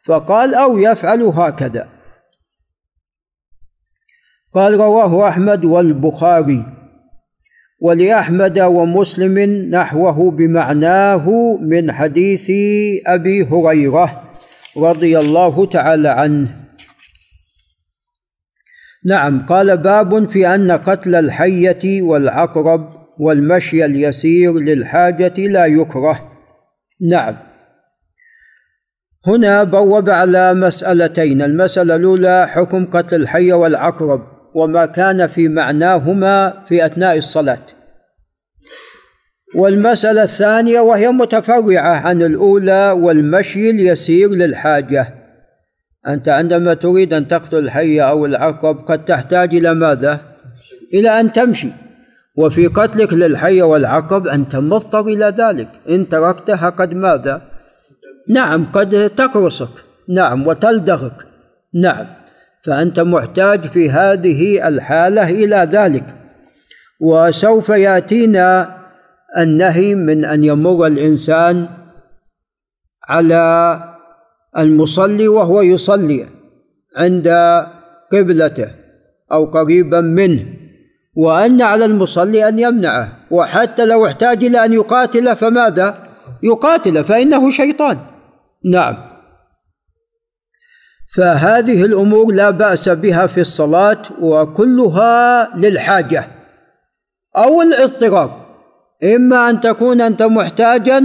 فقال 0.05 0.55
أو 0.55 0.79
يفعل 0.79 1.23
هكذا. 1.23 1.89
قال 4.55 4.81
رواه 4.81 5.29
أحمد 5.29 5.65
والبخاري. 5.65 6.80
ولأحمد 7.81 8.59
ومسلم 8.59 9.39
نحوه 9.71 10.31
بمعناه 10.31 11.57
من 11.61 11.93
حديث 11.93 12.51
أبي 13.07 13.43
هريرة 13.45 14.23
رضي 14.77 15.19
الله 15.19 15.67
تعالى 15.67 16.09
عنه. 16.09 16.49
نعم 19.05 19.47
قال 19.47 19.77
باب 19.77 20.29
في 20.29 20.55
أن 20.55 20.71
قتل 20.71 21.15
الحية 21.15 22.03
والعقرب 22.03 22.93
والمشي 23.19 23.85
اليسير 23.85 24.53
للحاجة 24.53 25.35
لا 25.39 25.67
يكره. 25.67 26.31
نعم. 27.11 27.37
هنا 29.27 29.65
بوب 29.65 30.11
على 30.11 30.55
مسألتين 30.55 31.43
المسألة 31.43 31.97
الأولى 31.97 32.49
حكم 32.49 32.87
قتل 32.87 33.17
الحيه 33.17 33.55
والعقرب. 33.55 34.40
وما 34.55 34.87
كان 34.87 35.27
في 35.27 35.49
معناهما 35.49 36.65
في 36.67 36.87
أثناء 36.87 37.17
الصلاة. 37.17 37.63
والمسألة 39.55 40.23
الثانية 40.23 40.81
وهي 40.81 41.09
متفرعه 41.09 41.97
عن 42.07 42.23
الأولى 42.23 42.91
والمشي 42.91 43.71
اليسير 43.71 44.31
للحاجة. 44.31 45.15
أنت 46.09 46.29
عندما 46.29 46.75
تريد 46.75 47.13
أن 47.15 47.29
تقتل 47.29 47.59
الحيه 47.59 48.11
أو 48.11 48.27
العقرب 48.27 48.79
قد 48.79 49.05
تحتاج 49.05 49.55
إلى 49.55 49.75
ماذا؟ 49.75 50.21
إلى 50.95 51.21
أن 51.21 51.33
تمشي. 51.33 51.69
وفي 52.37 52.67
قتلك 52.67 53.13
للحيه 53.13 53.63
والعقرب 53.63 54.27
أنت 54.27 54.57
مضطر 54.57 55.01
إلى 55.01 55.35
ذلك. 55.39 55.69
إن 55.89 56.09
تركتها 56.09 56.71
قد 56.71 56.95
ماذا؟ 56.95 57.43
نعم 58.29 58.67
قد 58.73 59.11
تقرصك. 59.11 59.73
نعم 60.09 60.47
وتلدغك. 60.47 61.27
نعم. 61.75 62.07
فأنت 62.65 63.01
محتاج 63.01 63.67
في 63.67 63.91
هذه 63.91 64.69
الحالة 64.69 65.31
إلى 65.31 65.69
ذلك. 65.73 66.05
وسوف 67.01 67.69
يأتينا 67.69 68.77
النهي 69.39 69.95
من 69.95 70.25
أن 70.25 70.45
يمر 70.45 70.87
الإنسان 70.87 71.69
على 73.09 73.77
المصلي 74.59 75.29
وهو 75.29 75.63
يصلي 75.63 76.27
عند 76.97 77.29
قبلته 78.13 78.71
أو 79.33 79.45
قريبا 79.45 80.01
منه 80.01 80.45
وأن 81.17 81.63
على 81.63 81.85
المصلي 81.85 82.49
أن 82.49 82.59
يمنعه. 82.59 83.13
وحتى 83.31 83.85
لو 83.85 84.07
احتاج 84.07 84.45
إلى 84.45 84.65
أن 84.65 84.73
يقاتل 84.73 85.37
فماذا؟ 85.37 85.99
يقاتل 86.43 87.05
فإنه 87.05 87.51
شيطان. 87.51 87.99
نعم. 88.65 88.97
فهذه 91.15 91.85
الأمور 91.85 92.33
لا 92.33 92.51
بأس 92.51 92.89
بها 92.89 93.27
في 93.27 93.41
الصلاة 93.41 94.03
وكلها 94.21 95.51
للحاجة 95.57 96.25
أو 97.37 97.63
الاضطرار 97.63 98.47
إما 99.05 99.51
أن 99.51 99.61
تكون 99.61 100.01
أنت 100.01 100.23
محتاجا 100.23 101.05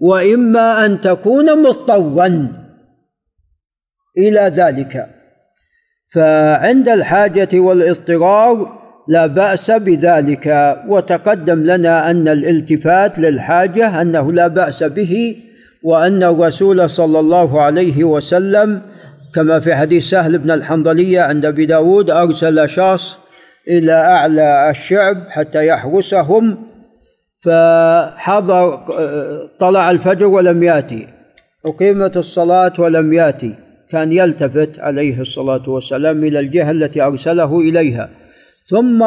وإما 0.00 0.86
أن 0.86 1.00
تكون 1.00 1.62
مضطرا. 1.62 2.48
إلى 4.18 4.40
ذلك. 4.40 5.06
فعند 6.12 6.88
الحاجة 6.88 7.48
والاضطرار 7.54 8.78
لا 9.08 9.26
بأس 9.26 9.70
بذلك. 9.70 10.76
وتقدم 10.88 11.64
لنا 11.64 12.10
أن 12.10 12.28
الالتفات 12.28 13.18
للحاجة 13.18 14.00
أنه 14.02 14.32
لا 14.32 14.46
بأس 14.46 14.82
به 14.82 15.36
وأن 15.82 16.22
الرسول 16.22 16.90
صلى 16.90 17.20
الله 17.20 17.60
عليه 17.60 18.04
وسلم 18.04 18.91
كما 19.34 19.60
في 19.60 19.74
حديث 19.74 20.10
سهل 20.10 20.38
بن 20.38 20.50
الحنظلية 20.50 21.20
عند 21.20 21.46
أبي 21.46 21.66
داود 21.66 22.10
أرسل 22.10 22.68
شخص 22.68 23.18
إلى 23.68 23.92
أعلى 23.92 24.70
الشعب 24.70 25.24
حتى 25.28 25.66
يحرسهم 25.66 26.66
فحضر 27.40 28.76
طلع 29.58 29.90
الفجر 29.90 30.26
ولم 30.26 30.62
يأتي. 30.62 31.06
أقيمت 31.66 32.16
الصلاة 32.16 32.72
ولم 32.78 33.12
يأتي. 33.12 33.54
كان 33.90 34.12
يلتفت 34.12 34.78
عليه 34.78 35.20
الصلاة 35.20 35.68
والسلام 35.68 36.24
إلى 36.24 36.40
الجهة 36.40 36.70
التي 36.70 37.02
أرسله 37.02 37.60
إليها. 37.60 38.10
ثم 38.66 38.98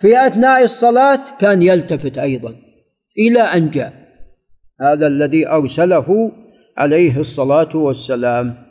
في 0.00 0.26
أثناء 0.26 0.64
الصلاة 0.64 1.20
كان 1.40 1.62
يلتفت 1.62 2.18
أيضا 2.18 2.54
إلى 3.18 3.40
أن 3.40 3.70
جاء. 3.70 3.92
هذا 4.80 5.06
الذي 5.06 5.48
أرسله 5.48 6.32
عليه 6.78 7.20
الصلاة 7.20 7.76
والسلام. 7.76 8.69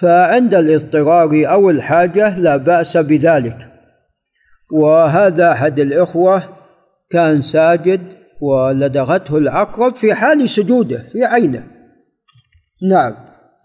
فعند 0.00 0.54
الاضطرار 0.54 1.30
أو 1.52 1.70
الحاجة 1.70 2.38
لا 2.38 2.56
بأس 2.56 2.96
بذلك. 2.96 3.68
وهذا 4.72 5.52
أحد 5.52 5.80
الإخوة 5.80 6.42
كان 7.10 7.40
ساجد 7.40 8.00
ولدغته 8.40 9.36
العقرب 9.36 9.94
في 9.94 10.14
حال 10.14 10.48
سجوده 10.48 10.98
في 11.12 11.24
عينه. 11.24 11.66
نعم 12.90 13.14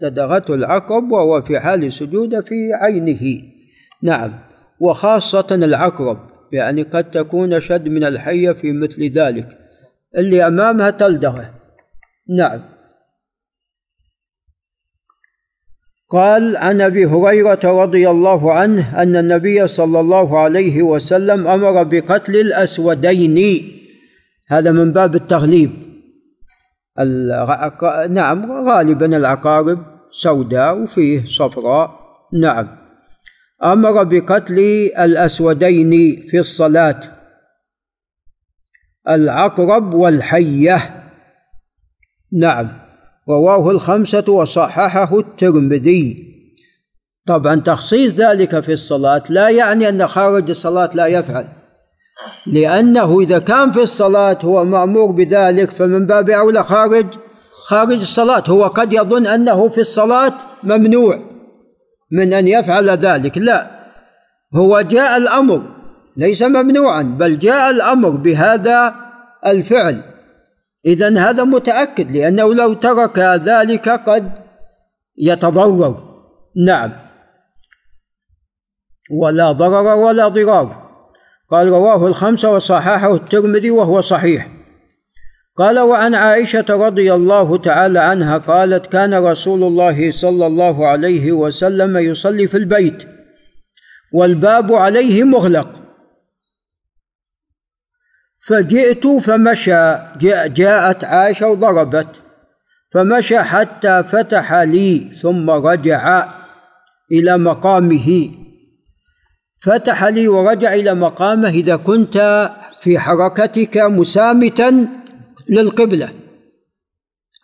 لدغته 0.02 0.54
العقرب 0.54 1.12
وهو 1.12 1.42
في 1.42 1.60
حال 1.60 1.92
سجوده 1.92 2.40
في 2.40 2.72
عينه. 2.74 3.42
نعم 4.02 4.38
وخاصة 4.80 5.46
العقرب 5.50 6.18
يعني 6.52 6.82
قد 6.82 7.10
تكون 7.10 7.60
شد 7.60 7.88
من 7.88 8.04
الحية 8.04 8.52
في 8.52 8.72
مثل 8.72 9.02
ذلك 9.02 9.48
اللي 10.18 10.46
أمامها 10.46 10.90
تلدغه. 10.90 11.50
نعم. 12.36 12.75
قال 16.10 16.56
عن 16.56 16.80
أبي 16.80 17.06
هريرة 17.06 17.60
رضي 17.64 18.10
الله 18.10 18.52
عنه 18.52 19.02
أن 19.02 19.16
النبي 19.16 19.66
صلى 19.66 20.00
الله 20.00 20.38
عليه 20.38 20.82
وسلم 20.82 21.46
أمر 21.46 21.82
بقتل 21.82 22.36
الأسودين. 22.36 23.62
هذا 24.48 24.72
من 24.72 24.92
باب 24.92 25.14
التغليب. 25.14 25.70
نعم 28.10 28.52
غالبا 28.68 29.16
العقارب 29.16 29.78
سوداء 30.10 30.78
وفيه 30.78 31.24
صفراء. 31.24 32.00
نعم. 32.40 32.68
أمر 33.64 34.02
بقتل 34.02 34.58
الأسودين 34.98 35.90
في 36.28 36.38
الصلاة. 36.38 37.00
العقرب 39.08 39.94
والحية. 39.94 41.02
نعم. 42.32 42.85
رواه 43.28 43.70
الخمسة 43.70 44.24
وصححه 44.28 45.18
الترمذي. 45.18 46.26
طبعا 47.26 47.60
تخصيص 47.60 48.12
ذلك 48.12 48.60
في 48.60 48.72
الصلاة 48.72 49.22
لا 49.30 49.48
يعني 49.48 49.88
أن 49.88 50.06
خارج 50.06 50.50
الصلاة 50.50 50.90
لا 50.94 51.06
يفعل 51.06 51.48
لأنه 52.46 53.20
إذا 53.20 53.38
كان 53.38 53.72
في 53.72 53.82
الصلاة 53.82 54.38
هو 54.44 54.64
مأمور 54.64 55.12
بذلك 55.12 55.70
فمن 55.70 56.06
باب 56.06 56.30
أولى 56.30 56.64
خارج 56.64 57.06
خارج 57.66 58.00
الصلاة. 58.00 58.44
هو 58.48 58.66
قد 58.66 58.92
يظن 58.92 59.26
أنه 59.26 59.68
في 59.68 59.80
الصلاة 59.80 60.32
ممنوع 60.62 61.20
من 62.12 62.32
أن 62.32 62.48
يفعل 62.48 62.90
ذلك. 62.90 63.38
لا 63.38 63.70
هو 64.54 64.80
جاء 64.80 65.16
الأمر 65.16 65.62
ليس 66.16 66.42
ممنوعا 66.42 67.02
بل 67.02 67.38
جاء 67.38 67.70
الأمر 67.70 68.10
بهذا 68.10 68.94
الفعل. 69.46 70.02
اذا 70.86 71.18
هذا 71.18 71.44
متأكد 71.44 72.16
لأنه 72.16 72.54
لو 72.54 72.72
ترك 72.72 73.18
ذلك 73.18 73.88
قد 73.88 74.32
يتضرر. 75.18 76.22
نعم. 76.66 76.92
ولا 79.10 79.52
ضرر 79.52 79.94
ولا 79.94 80.28
ضرار. 80.28 80.86
قال 81.50 81.68
رواه 81.68 82.06
الخمسه 82.06 82.50
وصححه 82.50 83.14
الترمذي 83.14 83.70
وهو 83.70 84.00
صحيح. 84.00 84.48
قال 85.56 85.78
وعن 85.78 86.14
عائشة 86.14 86.64
رضي 86.68 87.14
الله 87.14 87.58
تعالى 87.58 87.98
عنها 87.98 88.38
قالت 88.38 88.86
كان 88.86 89.14
رسول 89.14 89.62
الله 89.62 90.10
صلى 90.10 90.46
الله 90.46 90.86
عليه 90.86 91.32
وسلم 91.32 91.96
يصلي 91.96 92.48
في 92.48 92.56
البيت 92.56 93.02
والباب 94.12 94.74
عليه 94.74 95.24
مغلق 95.24 95.85
فجئت 98.46 99.06
فمشى 99.06 99.96
جاءت 100.48 101.04
عائشة 101.04 101.48
وضربت. 101.48 102.08
فمشى 102.90 103.38
حتى 103.38 104.02
فتح 104.02 104.54
لي 104.54 104.98
ثم 105.22 105.50
رجع 105.50 106.28
إلى 107.12 107.38
مقامه. 107.38 108.30
فتح 109.62 110.04
لي 110.04 110.28
ورجع 110.28 110.74
إلى 110.74 110.94
مقامه 110.94 111.48
إذا 111.48 111.76
كنت 111.76 112.50
في 112.80 112.98
حركتك 112.98 113.76
مسامتا 113.76 114.88
للقبلة. 115.48 116.08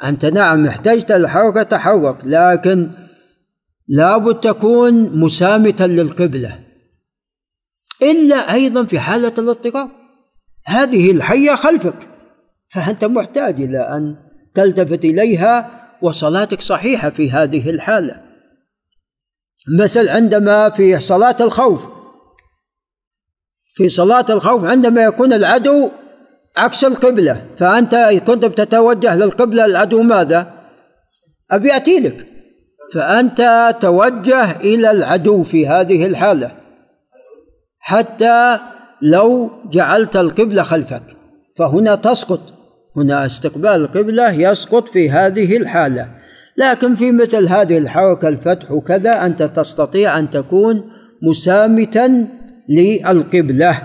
أنت 0.05 0.25
نعم 0.25 0.67
احتجت 0.67 1.11
الحركة 1.11 1.63
تحرك 1.63 2.17
لكن 2.25 2.91
لابد 3.89 4.41
تكون 4.41 5.19
مسامتا 5.19 5.85
للقبلة. 5.85 6.59
إلا 8.03 8.53
أيضا 8.53 8.85
في 8.85 9.01
حالة 9.01 9.35
الاضطراب. 9.39 10.02
هذه 10.67 11.11
الحية 11.11 11.55
خلفك. 11.55 12.09
فأنت 12.75 13.05
محتاج 13.05 13.61
إلى 13.61 13.79
أن 13.79 14.17
تلتفت 14.55 15.05
إليها 15.05 15.83
وصلاتك 16.03 16.61
صحيحة 16.61 17.11
في 17.11 17.31
هذه 17.31 17.71
الحالة. 17.71 18.23
مثل 19.79 20.09
عندما 20.09 20.71
في 20.71 21.01
صلاة 21.01 21.37
الخوف. 21.41 21.87
في 23.75 23.89
صلاة 23.89 24.27
الخوف 24.31 24.65
عندما 24.65 25.03
يكون 25.03 25.33
العدو 25.33 25.91
عكس 26.57 26.85
القبلة 26.85 27.47
فأنت 27.57 27.95
كنت 28.27 28.45
بتتوجه 28.45 29.17
للقبلة 29.17 29.65
العدو 29.65 30.03
ماذا؟ 30.03 30.53
أبي 31.51 31.77
أتي 31.77 32.01
لك. 32.01 32.27
فأنت 32.95 33.75
توجه 33.81 34.57
إلى 34.57 34.91
العدو 34.91 35.43
في 35.43 35.67
هذه 35.67 36.07
الحالة. 36.07 36.57
حتى 37.79 38.59
لو 39.03 39.51
جعلت 39.71 40.17
القبلة 40.17 40.63
خلفك 40.63 41.03
فهنا 41.57 41.95
تسقط. 41.95 42.41
هنا 42.97 43.27
استقبال 43.27 43.71
القبلة 43.71 44.33
يسقط 44.33 44.89
في 44.89 45.11
هذه 45.11 45.57
الحالة. 45.57 46.09
لكن 46.57 46.95
في 46.95 47.13
مثل 47.13 47.49
هذه 47.49 47.79
الحركة 47.79 48.29
الفتح 48.29 48.73
وكذا 48.73 49.27
أنت 49.27 49.43
تستطيع 49.43 50.19
أن 50.19 50.31
تكون 50.31 50.91
مسامتا 51.23 52.27
للقبلة. 52.69 53.83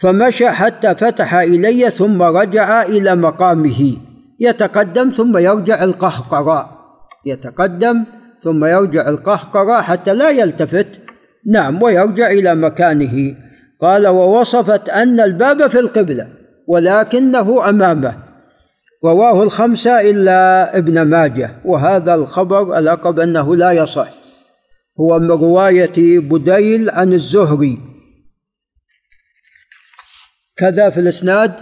فمشى 0.00 0.50
حتى 0.50 0.94
فتح 0.94 1.34
إلي 1.34 1.90
ثم 1.90 2.22
رجع 2.22 2.82
إلى 2.82 3.16
مقامه. 3.16 3.96
يتقدم 4.40 5.10
ثم 5.10 5.36
يرجع 5.36 5.84
القهقراء. 5.84 6.78
يتقدم 7.26 8.04
ثم 8.42 8.64
يرجع 8.64 9.08
القهقراء 9.08 9.82
حتى 9.82 10.14
لا 10.14 10.30
يلتفت. 10.30 11.00
نعم 11.46 11.82
ويرجع 11.82 12.30
إلى 12.30 12.54
مكانه. 12.54 13.34
قال 13.80 14.06
ووصفت 14.06 14.88
أن 14.88 15.20
الباب 15.20 15.70
في 15.70 15.78
القبلة 15.78 16.32
ولكنه 16.68 17.68
أمامه. 17.68 18.22
رواه 19.04 19.42
الخمسة 19.42 20.10
إلا 20.10 20.78
ابن 20.78 21.02
ماجه 21.02 21.50
وهذا 21.64 22.14
الخبر 22.14 22.78
الأقرب 22.78 23.20
أنه 23.20 23.56
لا 23.56 23.72
يصح. 23.72 24.08
هو 25.00 25.18
من 25.18 25.30
رواية 25.30 26.18
بديل 26.18 26.90
عن 26.90 27.12
الزهري. 27.12 27.78
كذا 30.56 30.90
في 30.90 31.00
الإسناد. 31.00 31.52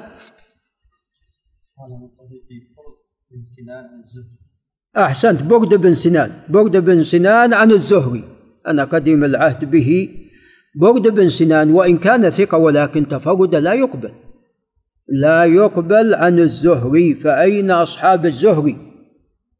أحسنت 4.97 5.43
برد 5.43 5.75
بن 5.75 5.95
سنان 5.95 6.41
برد 6.49 6.77
بن 6.77 7.05
سنان 7.05 7.55
عن 7.55 7.71
الزهري. 7.71 8.25
أنا 8.67 8.85
قديم 8.85 9.25
العهد 9.25 9.71
به. 9.71 10.09
برد 10.77 11.09
بن 11.09 11.29
سنان 11.29 11.71
وإن 11.71 11.97
كان 11.97 12.31
ثقة 12.31 12.59
ولكن 12.59 13.09
تفرد 13.09 13.55
لا 13.55 13.73
يقبل. 13.73 14.13
لا 15.09 15.45
يقبل 15.45 16.15
عن 16.15 16.39
الزهري 16.39 17.15
فأين 17.15 17.71
أصحاب 17.71 18.27
الزهري؟ 18.27 18.77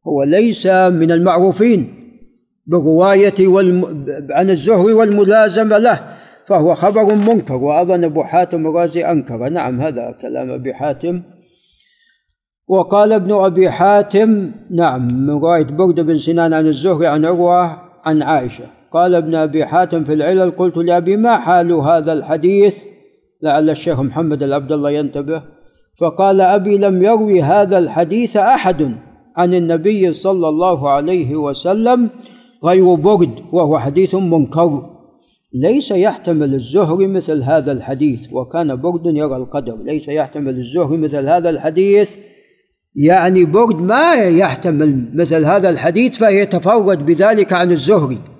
هو 0.07 0.23
ليس 0.23 0.67
من 0.67 1.11
المعروفين 1.11 1.93
بالرواية 2.65 3.47
والم... 3.47 4.05
عن 4.29 4.49
الزهري 4.49 4.93
والملازمة 4.93 5.77
له 5.77 5.99
فهو 6.47 6.75
خبر 6.75 7.15
منكر. 7.15 7.55
وأظن 7.55 8.03
أبو 8.03 8.23
حاتم 8.23 8.67
الرازي 8.67 9.05
أنكر. 9.05 9.49
نعم 9.49 9.81
هذا 9.81 10.11
كلام 10.21 10.51
أبي 10.51 10.73
حاتم. 10.73 11.21
وقال 12.67 13.13
ابن 13.13 13.31
أبي 13.31 13.69
حاتم 13.69 14.51
نعم 14.71 15.07
من 15.07 15.29
رواية 15.29 15.63
برد 15.63 15.99
بن 15.99 16.17
سنان 16.17 16.53
عن 16.53 16.67
الزهري 16.67 17.07
عن 17.07 17.25
عروة 17.25 17.77
عن 18.05 18.21
عائشة. 18.21 18.76
قال 18.97 19.15
ابن 19.15 19.35
أبي 19.35 19.65
حاتم 19.65 20.03
في 20.03 20.13
العلل 20.13 20.51
قلت 20.51 20.77
لأبي 20.77 21.17
ما 21.17 21.37
حال 21.37 21.71
هذا 21.71 22.13
الحديث؟ 22.13 22.77
لعل 23.41 23.69
الشيخ 23.69 23.99
محمد 23.99 24.43
العبد 24.43 24.71
الله 24.71 24.91
ينتبه. 24.91 25.43
فقال 25.99 26.41
أبي 26.41 26.77
لم 26.77 27.03
يروي 27.03 27.41
هذا 27.41 27.77
الحديث 27.77 28.37
أحد 28.37 28.95
عن 29.37 29.53
النبي 29.53 30.13
صلى 30.13 30.49
الله 30.49 30.89
عليه 30.89 31.35
وسلم 31.35 32.09
غير 32.63 32.93
برد 32.93 33.39
وهو 33.51 33.79
حديث 33.79 34.15
منكر. 34.15 34.89
ليس 35.53 35.91
يحتمل 35.91 36.53
الزهري 36.53 37.07
مثل 37.07 37.43
هذا 37.43 37.71
الحديث 37.71 38.33
وكان 38.33 38.75
برد 38.75 39.05
يرى 39.05 39.35
القدر. 39.35 39.77
ليس 39.83 40.07
يحتمل 40.07 40.57
الزهري 40.57 40.97
مثل 40.97 41.27
هذا 41.27 41.49
الحديث. 41.49 42.15
يعني 42.95 43.45
برد 43.45 43.81
ما 43.81 44.13
يحتمل 44.13 45.05
مثل 45.13 45.45
هذا 45.45 45.69
الحديث 45.69 46.17
فيتفرد 46.23 47.05
بذلك 47.05 47.53
عن 47.53 47.71
الزهري 47.71 48.36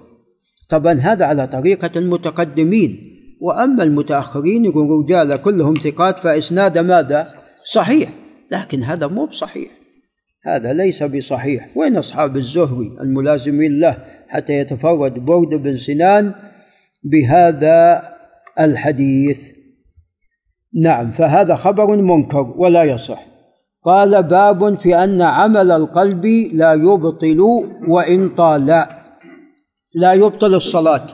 طبعا 0.70 0.94
هذا 0.94 1.26
على 1.26 1.48
طريقة 1.48 1.92
المتقدمين 1.96 3.14
وأما 3.42 3.84
المتأخرين 3.84 4.66
يقول 4.66 5.04
رجال 5.04 5.42
كلهم 5.42 5.74
ثقات 5.74 6.20
فإسناد 6.20 6.78
ماذا؟ 6.78 7.34
صحيح. 7.72 8.10
لكن 8.52 8.84
هذا 8.84 9.08
مو 9.08 9.26
بصحيح. 9.26 9.70
هذا 10.46 10.74
ليس 10.74 11.04
بصحيح. 11.04 11.70
وين 11.78 11.98
أصحاب 11.98 12.38
الزهري 12.38 12.98
الملازمين 13.02 13.80
له 13.80 13.98
حتى 14.28 14.54
يتفرد 14.54 15.14
برد 15.14 15.50
بن 15.50 15.78
سنان 15.78 16.34
بهذا 17.04 18.02
الحديث؟ 18.60 19.52
نعم 20.84 21.12
فهذا 21.12 21.56
خبر 21.56 21.96
منكر 21.96 22.54
ولا 22.58 22.84
يصح. 22.84 23.26
قال 23.86 24.24
باب 24.24 24.80
في 24.80 24.96
أن 24.96 25.22
عمل 25.22 25.72
القلب 25.72 26.26
لا 26.54 26.74
يبطل 26.74 27.40
وإن 27.88 28.30
طال. 28.30 28.97
لا 29.96 30.14
يبطل 30.14 30.56
الصلاة. 30.56 31.08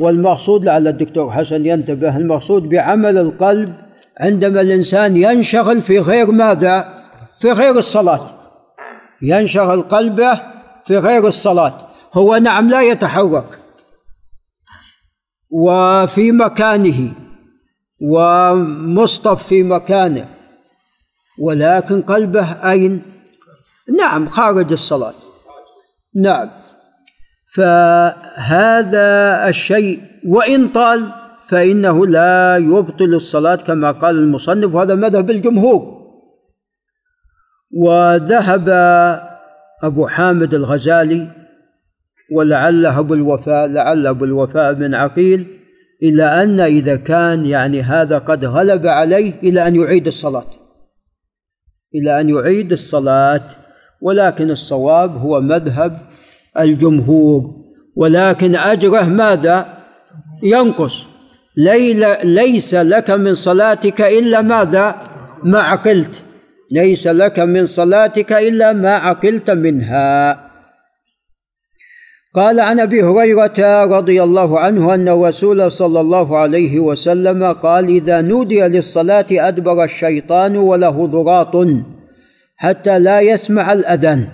والمقصود 0.00 0.64
لعل 0.64 0.88
الدكتور 0.88 1.30
حسن 1.30 1.66
ينتبه 1.66 2.16
المقصود 2.16 2.68
بعمل 2.68 3.18
القلب 3.18 3.74
عندما 4.20 4.60
الإنسان 4.60 5.16
ينشغل 5.16 5.82
في 5.82 5.98
غير 5.98 6.30
ماذا؟ 6.30 6.94
في 7.40 7.52
غير 7.52 7.78
الصلاة. 7.78 8.30
ينشغل 9.22 9.82
قلبه 9.82 10.40
في 10.86 10.98
غير 10.98 11.28
الصلاة. 11.28 11.88
هو 12.14 12.36
نعم 12.36 12.70
لا 12.70 12.82
يتحرك. 12.82 13.58
وفي 15.50 16.32
مكانه. 16.32 17.12
ومصطف 18.00 19.46
في 19.46 19.62
مكانه. 19.62 20.28
ولكن 21.42 22.02
قلبه 22.02 22.70
أين؟ 22.70 23.02
نعم 23.98 24.28
خارج 24.28 24.72
الصلاة. 24.72 25.14
نعم. 26.14 26.63
فهذا 27.54 29.08
الشيء 29.48 30.00
وإن 30.26 30.68
طال 30.68 31.12
فإنه 31.48 32.06
لا 32.06 32.56
يبطل 32.56 33.14
الصلاة 33.14 33.54
كما 33.56 33.90
قال 33.90 34.18
المصنف. 34.18 34.74
وهذا 34.74 34.94
مذهب 34.94 35.30
الجمهور. 35.30 36.04
وذهب 37.76 38.68
أبو 39.82 40.06
حامد 40.06 40.54
الغزالي 40.54 41.28
ولعله 42.32 42.98
أبو 42.98 43.14
الوفاء 43.14 43.66
لعل 43.66 44.06
أبو 44.06 44.24
الوفاء 44.24 44.72
بن 44.72 44.94
عقيل 44.94 45.46
إلى 46.02 46.42
أن 46.42 46.60
إذا 46.60 46.96
كان 46.96 47.46
يعني 47.46 47.82
هذا 47.82 48.18
قد 48.18 48.44
غلب 48.44 48.86
عليه 48.86 49.32
إلى 49.42 49.68
أن 49.68 49.76
يعيد 49.76 50.06
الصلاة. 50.06 50.50
إلى 51.94 52.20
أن 52.20 52.28
يعيد 52.28 52.72
الصلاة 52.72 53.42
ولكن 54.00 54.50
الصواب 54.50 55.16
هو 55.16 55.40
مذهب 55.40 55.98
الجمهور. 56.58 57.42
ولكن 57.96 58.56
أجره 58.56 59.02
ماذا؟ 59.02 59.66
ينقص. 60.42 61.06
ليس 62.24 62.74
لك 62.74 63.10
من 63.10 63.34
صلاتك 63.34 64.00
إلا 64.00 64.42
ماذا؟ 64.42 64.94
ما 65.42 65.58
عقلت. 65.58 66.22
ليس 66.70 67.06
لك 67.06 67.38
من 67.38 67.66
صلاتك 67.66 68.32
إلا 68.32 68.72
ما 68.72 68.94
عقلت 68.94 69.50
منها. 69.50 70.44
قال 72.34 72.60
عن 72.60 72.80
أبي 72.80 73.02
هريرة 73.02 73.84
رضي 73.84 74.22
الله 74.22 74.60
عنه 74.60 74.94
أن 74.94 75.08
الرسول 75.08 75.72
صلى 75.72 76.00
الله 76.00 76.38
عليه 76.38 76.78
وسلم 76.78 77.52
قال 77.52 77.88
إذا 77.88 78.20
نودي 78.20 78.60
للصلاة 78.60 79.26
أدبر 79.30 79.84
الشيطان 79.84 80.56
وله 80.56 81.06
ضراط 81.06 81.66
حتى 82.56 82.98
لا 82.98 83.20
يسمع 83.20 83.72
الأذان. 83.72 84.28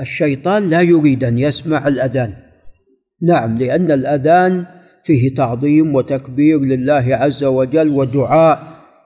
الشيطان 0.00 0.70
لا 0.70 0.80
يريد 0.80 1.24
أن 1.24 1.38
يسمع 1.38 1.88
الأذان. 1.88 2.34
نعم 3.22 3.58
لأن 3.58 3.90
الأذان 3.90 4.66
فيه 5.04 5.34
تعظيم 5.34 5.94
وتكبير 5.94 6.60
لله 6.60 7.16
عز 7.16 7.44
وجل 7.44 7.88
ودعاء 7.88 8.62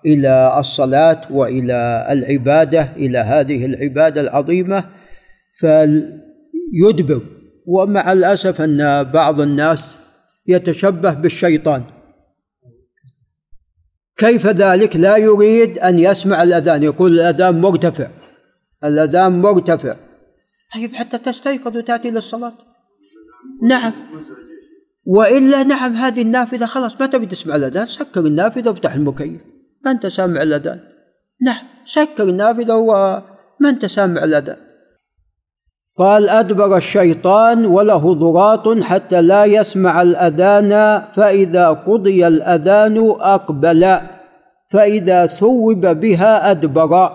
إلى 0.06 0.54
الصلاة 0.58 1.20
وإلى 1.30 2.06
العبادة 2.10 2.88
إلى 2.96 3.18
هذه 3.18 3.64
العبادة 3.64 4.20
العظيمة 4.20 4.84
فيدبر 5.54 7.22
ومع 7.66 8.12
الأسف 8.12 8.60
أن 8.60 9.02
بعض 9.02 9.40
الناس 9.40 9.98
يتشبه 10.46 11.10
بالشيطان. 11.10 11.82
كيف 14.16 14.46
ذلك؟ 14.46 14.96
لا 14.96 15.16
يريد 15.16 15.78
أن 15.78 15.98
يسمع 15.98 16.42
الأذان. 16.42 16.82
يقول 16.82 17.12
الأذان 17.12 17.60
مرتفع. 17.60 18.08
الأذان 18.84 19.32
مرتفع. 19.42 19.96
طيب 20.74 20.94
حتى 20.94 21.18
تستيقظ 21.18 21.76
وتأتي 21.76 22.10
للصلاة 22.10 22.52
نعم. 23.62 23.92
وإلا 25.06 25.62
نعم 25.62 25.94
هذه 25.94 26.22
النافذة 26.22 26.66
خلاص 26.66 27.00
ما 27.00 27.06
تبي 27.06 27.26
تسمع 27.26 27.56
الأذان؟ 27.56 27.86
سكر 27.86 28.20
النافذة 28.20 28.68
وافتح 28.68 28.94
المكيف. 28.94 29.40
ما 29.84 29.90
أنت 29.90 30.06
سامع 30.06 30.42
الأذان؟ 30.42 30.80
نعم 31.42 31.64
سكر 31.84 32.24
النافذة 32.24 32.74
وما 32.74 33.22
أنت 33.64 33.86
سامع 33.86 34.24
الأذان؟ 34.24 34.56
قال 35.98 36.28
أدبر 36.28 36.76
الشيطان 36.76 37.66
وله 37.66 38.14
ضراط 38.14 38.82
حتى 38.82 39.22
لا 39.22 39.44
يسمع 39.44 40.02
الأذان 40.02 41.02
فإذا 41.14 41.68
قضي 41.68 42.26
الأذان 42.26 43.14
أقبل 43.20 43.98
فإذا 44.70 45.26
ثوب 45.26 45.86
بها 45.86 46.50
أدبر. 46.50 47.10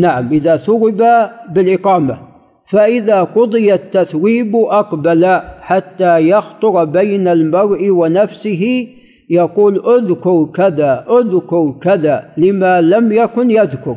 نعم 0.00 0.32
إذا 0.32 0.56
ثوب 0.56 1.02
بالإقامة. 1.50 2.37
فإذا 2.70 3.22
قضي 3.22 3.74
التثويب 3.74 4.56
أقبل 4.56 5.40
حتى 5.60 6.28
يخطر 6.28 6.84
بين 6.84 7.28
المرء 7.28 7.90
ونفسه 7.90 8.86
يقول 9.30 9.82
اذكر 9.96 10.44
كذا 10.54 11.04
اذكر 11.10 11.74
كذا 11.82 12.30
لما 12.36 12.80
لم 12.80 13.12
يكن 13.12 13.50
يذكر. 13.50 13.96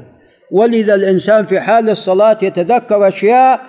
ولذا 0.52 0.96
الإنسان 0.96 1.46
في 1.46 1.60
حال 1.60 1.90
الصلاة 1.90 2.38
يتذكر 2.42 3.08
أشياء 3.08 3.62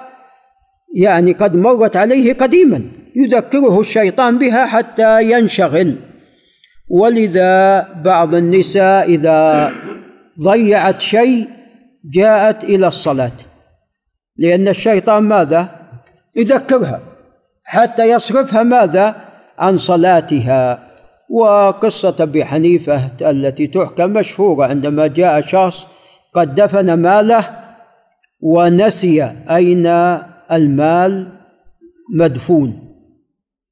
يعني 0.95 1.33
قد 1.33 1.57
مرت 1.57 1.97
عليه 1.97 2.33
قديما 2.33 2.83
يذكره 3.17 3.81
الشيطان 3.81 4.39
بها 4.39 4.67
حتى 4.67 5.33
ينشغل. 5.33 5.95
ولذا 6.91 7.87
بعض 8.05 8.35
النساء 8.35 9.09
إذا 9.09 9.71
ضيعت 10.41 11.01
شيء 11.01 11.49
جاءت 12.13 12.65
إلى 12.65 12.89
الصلاة. 12.89 13.52
لأن 14.37 14.69
الشيطان 14.69 15.23
ماذا؟ 15.23 15.69
يذكرها 16.37 17.01
حتى 17.65 18.11
يصرفها 18.11 18.63
ماذا؟ 18.63 19.17
عن 19.59 19.79
صلاتها. 19.79 20.89
وقصة 21.31 22.17
أبي 22.21 22.45
حنيفة 22.45 23.11
التي 23.21 23.67
تحكى 23.67 24.07
مشهورة 24.07 24.67
عندما 24.67 25.07
جاء 25.07 25.41
شخص 25.41 25.87
قد 26.35 26.55
دفن 26.55 26.95
ماله 26.95 27.45
ونسي 28.41 29.25
أين 29.51 29.87
المال 30.53 31.29
مدفون. 32.15 32.79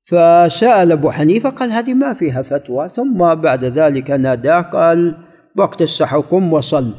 فسأل 0.05 0.93
أبو 0.93 1.11
حنيفة 1.11 1.51
قال 1.51 1.73
هذه 1.73 1.95
ما 1.95 2.13
فيها 2.13 2.43
فتوى. 2.43 2.89
ثم 2.89 3.35
بعد 3.35 3.65
ذلك 3.65 4.11
ناداه 4.11 4.61
قال 4.61 5.15
وقت 5.57 5.83
السحر 5.83 6.21
قم 6.21 6.53
وصل. 6.53 6.95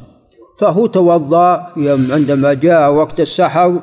فهو 0.59 0.87
توضأ 0.87 1.67
عندما 2.11 2.53
جاء 2.53 2.91
وقت 2.91 3.19
السحر 3.19 3.81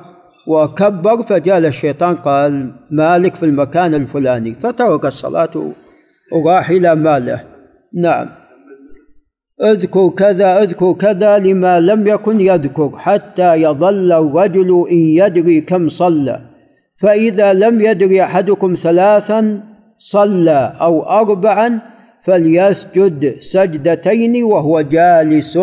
وكبر 0.48 1.22
فجاء 1.22 1.58
الشيطان 1.58 2.16
قال 2.16 2.72
مالك 2.90 3.34
في 3.34 3.42
المكان 3.42 3.94
الفلاني. 3.94 4.54
فترك 4.54 5.04
الصلاة 5.04 5.50
وراح 6.32 6.70
إلى 6.70 6.94
ماله. 6.94 7.40
نعم. 7.94 8.28
اذكر 9.62 10.08
كذا 10.08 10.62
اذكر 10.62 10.92
كذا 10.92 11.38
لما 11.38 11.80
لم 11.80 12.06
يكن 12.06 12.40
يذكر 12.40 12.92
حتى 12.96 13.54
يظل 13.54 14.12
الرجل 14.12 14.86
إن 14.90 14.96
يدري 14.96 15.60
كم 15.60 15.88
صلى. 15.88 16.40
فإذا 17.00 17.52
لم 17.52 17.80
يدري 17.80 18.22
أحدكم 18.22 18.74
ثلاثا 18.74 19.60
صلى 19.98 20.72
أو 20.80 21.02
اربعا 21.02 21.80
فليسجد 22.22 23.36
سجدتين 23.40 24.44
وهو 24.44 24.80
جالس 24.80 25.58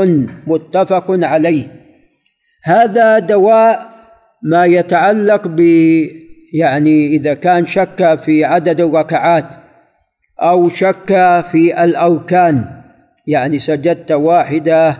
متفق 0.47 1.05
عليه. 1.09 1.67
هذا 2.63 3.19
دواء 3.19 3.95
ما 4.43 4.65
يتعلق 4.65 5.47
ب 5.47 5.59
يعني 6.53 7.07
إذا 7.07 7.33
كان 7.33 7.65
شك 7.65 8.19
في 8.25 8.45
عدد 8.45 8.81
الركعات 8.81 9.49
أو 10.41 10.69
شك 10.69 11.43
في 11.51 11.83
الاركان 11.83 12.65
يعني 13.27 13.59
سجدت 13.59 14.11
واحدة 14.11 14.97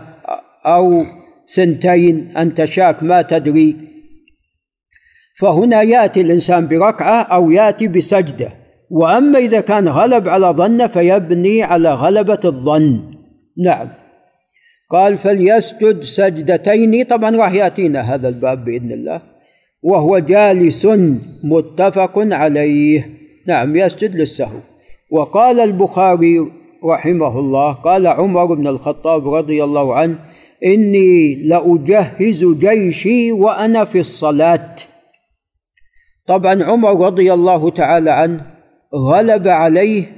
أو 0.66 1.04
سنتين 1.46 2.36
أنت 2.36 2.64
شاك 2.64 3.02
ما 3.02 3.22
تدري. 3.22 3.76
فهنا 5.38 5.82
يأتي 5.82 6.20
الإنسان 6.20 6.66
بركعة 6.66 7.22
أو 7.22 7.50
يأتي 7.50 7.88
بسجدة. 7.88 8.52
وأما 8.90 9.38
إذا 9.38 9.60
كان 9.60 9.88
غلب 9.88 10.28
على 10.28 10.46
ظن 10.46 10.86
فيبني 10.86 11.62
على 11.62 11.94
غلبة 11.94 12.40
الظن. 12.44 13.14
نعم. 13.64 13.88
قال 14.90 15.18
فليسجد 15.18 16.02
سجدتين. 16.02 17.04
طبعا 17.04 17.36
راح 17.36 17.52
يأتينا 17.52 18.00
هذا 18.00 18.28
الباب 18.28 18.64
بإذن 18.64 18.92
الله. 18.92 19.20
وهو 19.82 20.18
جالس 20.18 20.86
متفق 21.44 22.12
عليه. 22.16 23.10
نعم 23.46 23.76
يسجد 23.76 24.14
للسهو. 24.16 24.58
وقال 25.12 25.60
البخاري 25.60 26.50
رحمه 26.84 27.38
الله 27.38 27.72
قال 27.72 28.06
عمر 28.06 28.54
بن 28.54 28.66
الخطاب 28.66 29.34
رضي 29.34 29.64
الله 29.64 29.94
عنه 29.94 30.18
إني 30.64 31.34
لأجهز 31.34 32.44
جيشي 32.44 33.32
وأنا 33.32 33.84
في 33.84 34.00
الصلاة. 34.00 34.76
طبعا 36.26 36.64
عمر 36.64 37.06
رضي 37.06 37.32
الله 37.32 37.70
تعالى 37.70 38.10
عنه 38.10 38.55
غلب 38.96 39.48
عليه 39.48 40.16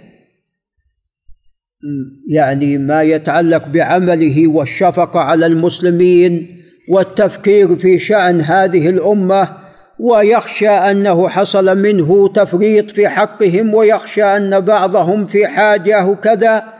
يعني 2.30 2.78
ما 2.78 3.02
يتعلق 3.02 3.66
بعمله 3.66 4.48
والشفقة 4.48 5.20
على 5.20 5.46
المسلمين 5.46 6.62
والتفكير 6.88 7.76
في 7.76 7.98
شأن 7.98 8.40
هذه 8.40 8.88
الأمة 8.88 9.56
ويخشى 9.98 10.68
أنه 10.68 11.28
حصل 11.28 11.78
منه 11.78 12.32
تفريط 12.32 12.90
في 12.90 13.08
حقهم 13.08 13.74
ويخشى 13.74 14.24
أن 14.24 14.60
بعضهم 14.60 15.26
في 15.26 15.46
حاجة 15.46 16.06
وكذا 16.06 16.74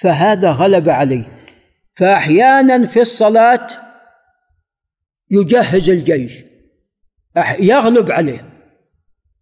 فهذا 0.00 0.50
غلب 0.50 0.88
عليه. 0.88 1.28
فاحيانا 1.96 2.86
في 2.86 3.02
الصلاة 3.02 3.66
يجهز 5.30 5.90
الجيش 5.90 6.44
يغلب 7.60 8.10
عليه 8.10 8.44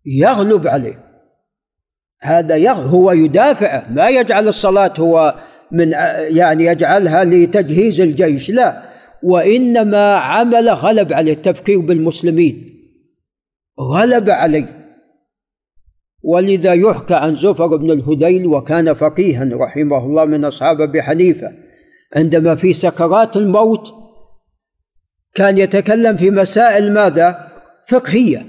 يغلب 0.07 0.67
عليه. 0.67 1.12
هذا. 2.23 2.73
هو 2.73 3.13
يدافع. 3.13 3.83
ما 3.91 4.09
يجعل 4.09 4.49
الصلاة 4.49 4.93
هو 4.99 5.35
من 5.73 5.91
يعني 6.29 6.65
يجعلها 6.65 7.25
لتجهيز 7.25 8.01
الجيش 8.01 8.51
لا. 8.51 8.83
وإنما 9.23 10.15
عمل 10.15 10.69
غلب 10.69 11.13
عليه 11.13 11.33
التفكير 11.33 11.81
بالمسلمين. 11.81 12.69
غلب 13.81 14.31
عليه. 14.31 14.83
ولذا 16.25 16.73
يحكى 16.73 17.15
عن 17.15 17.35
زفر 17.35 17.77
بن 17.77 17.91
الهذيل 17.91 18.47
وكان 18.47 18.95
فقيها 18.95 19.49
رحمه 19.53 20.07
الله 20.07 20.25
من 20.25 20.45
أصحاب 20.45 20.81
أبي 20.81 21.03
حنيفة. 21.03 21.53
عندما 22.17 22.55
في 22.55 22.73
سكرات 22.73 23.37
الموت 23.37 23.95
كان 25.35 25.59
يتكلم 25.59 26.17
في 26.17 26.31
مسائل 26.31 26.93
ماذا؟ 26.93 27.49
فقهية. 27.89 28.47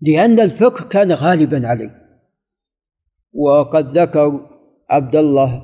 لأن 0.00 0.40
الفقه 0.40 0.84
كان 0.84 1.12
غالبا 1.12 1.68
عليه. 1.68 2.09
وقد 3.32 3.98
ذكر 3.98 4.46
عبد 4.90 5.16
الله 5.16 5.62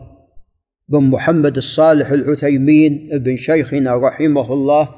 بن 0.89 1.11
محمد 1.11 1.57
الصالح 1.57 2.11
العثيمين 2.11 3.09
ابن 3.13 3.37
شيخنا 3.37 3.97
رحمه 4.09 4.53
الله 4.53 4.89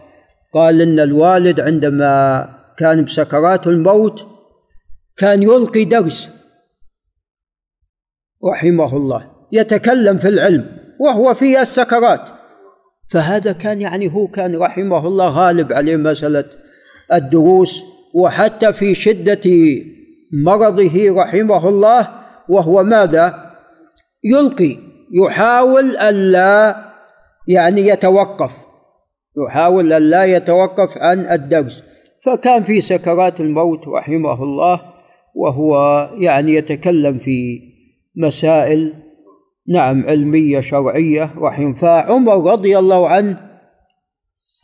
قال 0.55 0.81
إن 0.81 1.01
الوالد 1.01 1.61
عندما 1.61 2.49
كان 2.79 3.05
بسكرات 3.05 3.67
الموت 3.67 4.27
كان 5.17 5.43
يلقي 5.43 5.85
درس 5.85 6.33
رحمه 8.45 8.97
الله 8.97 9.31
يتكلم 9.53 10.19
في 10.19 10.29
العلم 10.29 10.79
وهو 11.01 11.35
في 11.35 11.63
السكرات. 11.63 12.31
فهذا 13.11 13.53
كان 13.53 13.81
يعني 13.81 14.15
هو 14.15 14.29
كان 14.29 14.57
رحمه 14.57 15.07
الله 15.07 15.29
غالب 15.29 15.73
عليه 15.73 15.97
مسألة 15.97 16.45
الدروس 17.13 17.81
وحتى 18.15 18.73
في 18.73 18.95
شدة 18.95 19.51
مرضه 20.33 21.23
رحمه 21.23 21.69
الله 21.69 22.18
وهو 22.49 22.83
ماذا؟ 22.83 23.53
يلقي 24.25 24.77
يحاول 25.13 25.97
ألا 25.97 26.77
يعني 27.49 27.81
يتوقف 27.81 28.57
يحاول 29.47 29.93
ألا 29.93 30.25
يتوقف 30.25 30.99
عن 30.99 31.31
الدرس 31.31 31.83
فكان 32.25 32.63
في 32.63 32.81
سكرات 32.81 33.41
الموت 33.41 33.89
رحمه 33.89 34.43
الله 34.43 34.81
وهو 35.35 35.75
يعني 36.19 36.55
يتكلم 36.55 37.19
في 37.19 37.61
مسائل 38.17 38.95
نعم 39.69 40.07
علمية 40.07 40.61
شرعية 40.61 41.31
رحم. 41.39 41.75
فعمر 41.75 42.53
رضي 42.53 42.79
الله 42.79 43.09
عنه 43.09 43.41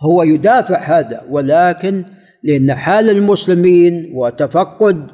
هو 0.03 0.23
يدافع 0.23 0.79
هذا 0.79 1.23
ولكن 1.31 2.05
لأن 2.43 2.75
حال 2.75 3.11
المسلمين 3.11 4.13
وتفقد 4.15 5.07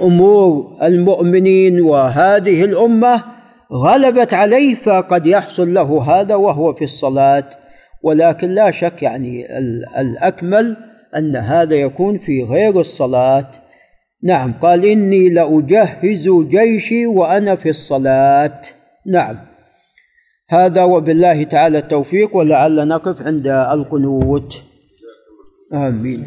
أمور 0.00 0.76
المؤمنين 0.82 1.80
وهذه 1.80 2.64
الأمة 2.64 3.24
غلبت 3.72 4.34
عليه 4.34 4.74
فقد 4.74 5.26
يحصل 5.26 5.74
له 5.74 6.02
هذا 6.02 6.34
وهو 6.34 6.74
في 6.74 6.84
الصلاة. 6.84 7.44
ولكن 8.02 8.54
لا 8.54 8.70
شك 8.70 9.02
يعني 9.02 9.58
الأكمل 10.00 10.76
أن 11.16 11.36
هذا 11.36 11.74
يكون 11.74 12.18
في 12.18 12.42
غير 12.42 12.80
الصلاة. 12.80 13.50
نعم 14.22 14.52
قال 14.62 14.84
إني 14.84 15.28
لأجهز 15.28 16.28
جيشي 16.28 17.06
وأنا 17.06 17.56
في 17.56 17.68
الصلاة. 17.68 18.62
نعم. 19.06 19.38
هذا 20.50 20.84
وبالله 20.84 21.44
تعالى 21.44 21.78
التوفيق 21.78 22.36
ولعل 22.36 22.88
نقف 22.88 23.22
عند 23.26 23.46
القنوت. 23.46 24.62
آمين. 25.72 26.26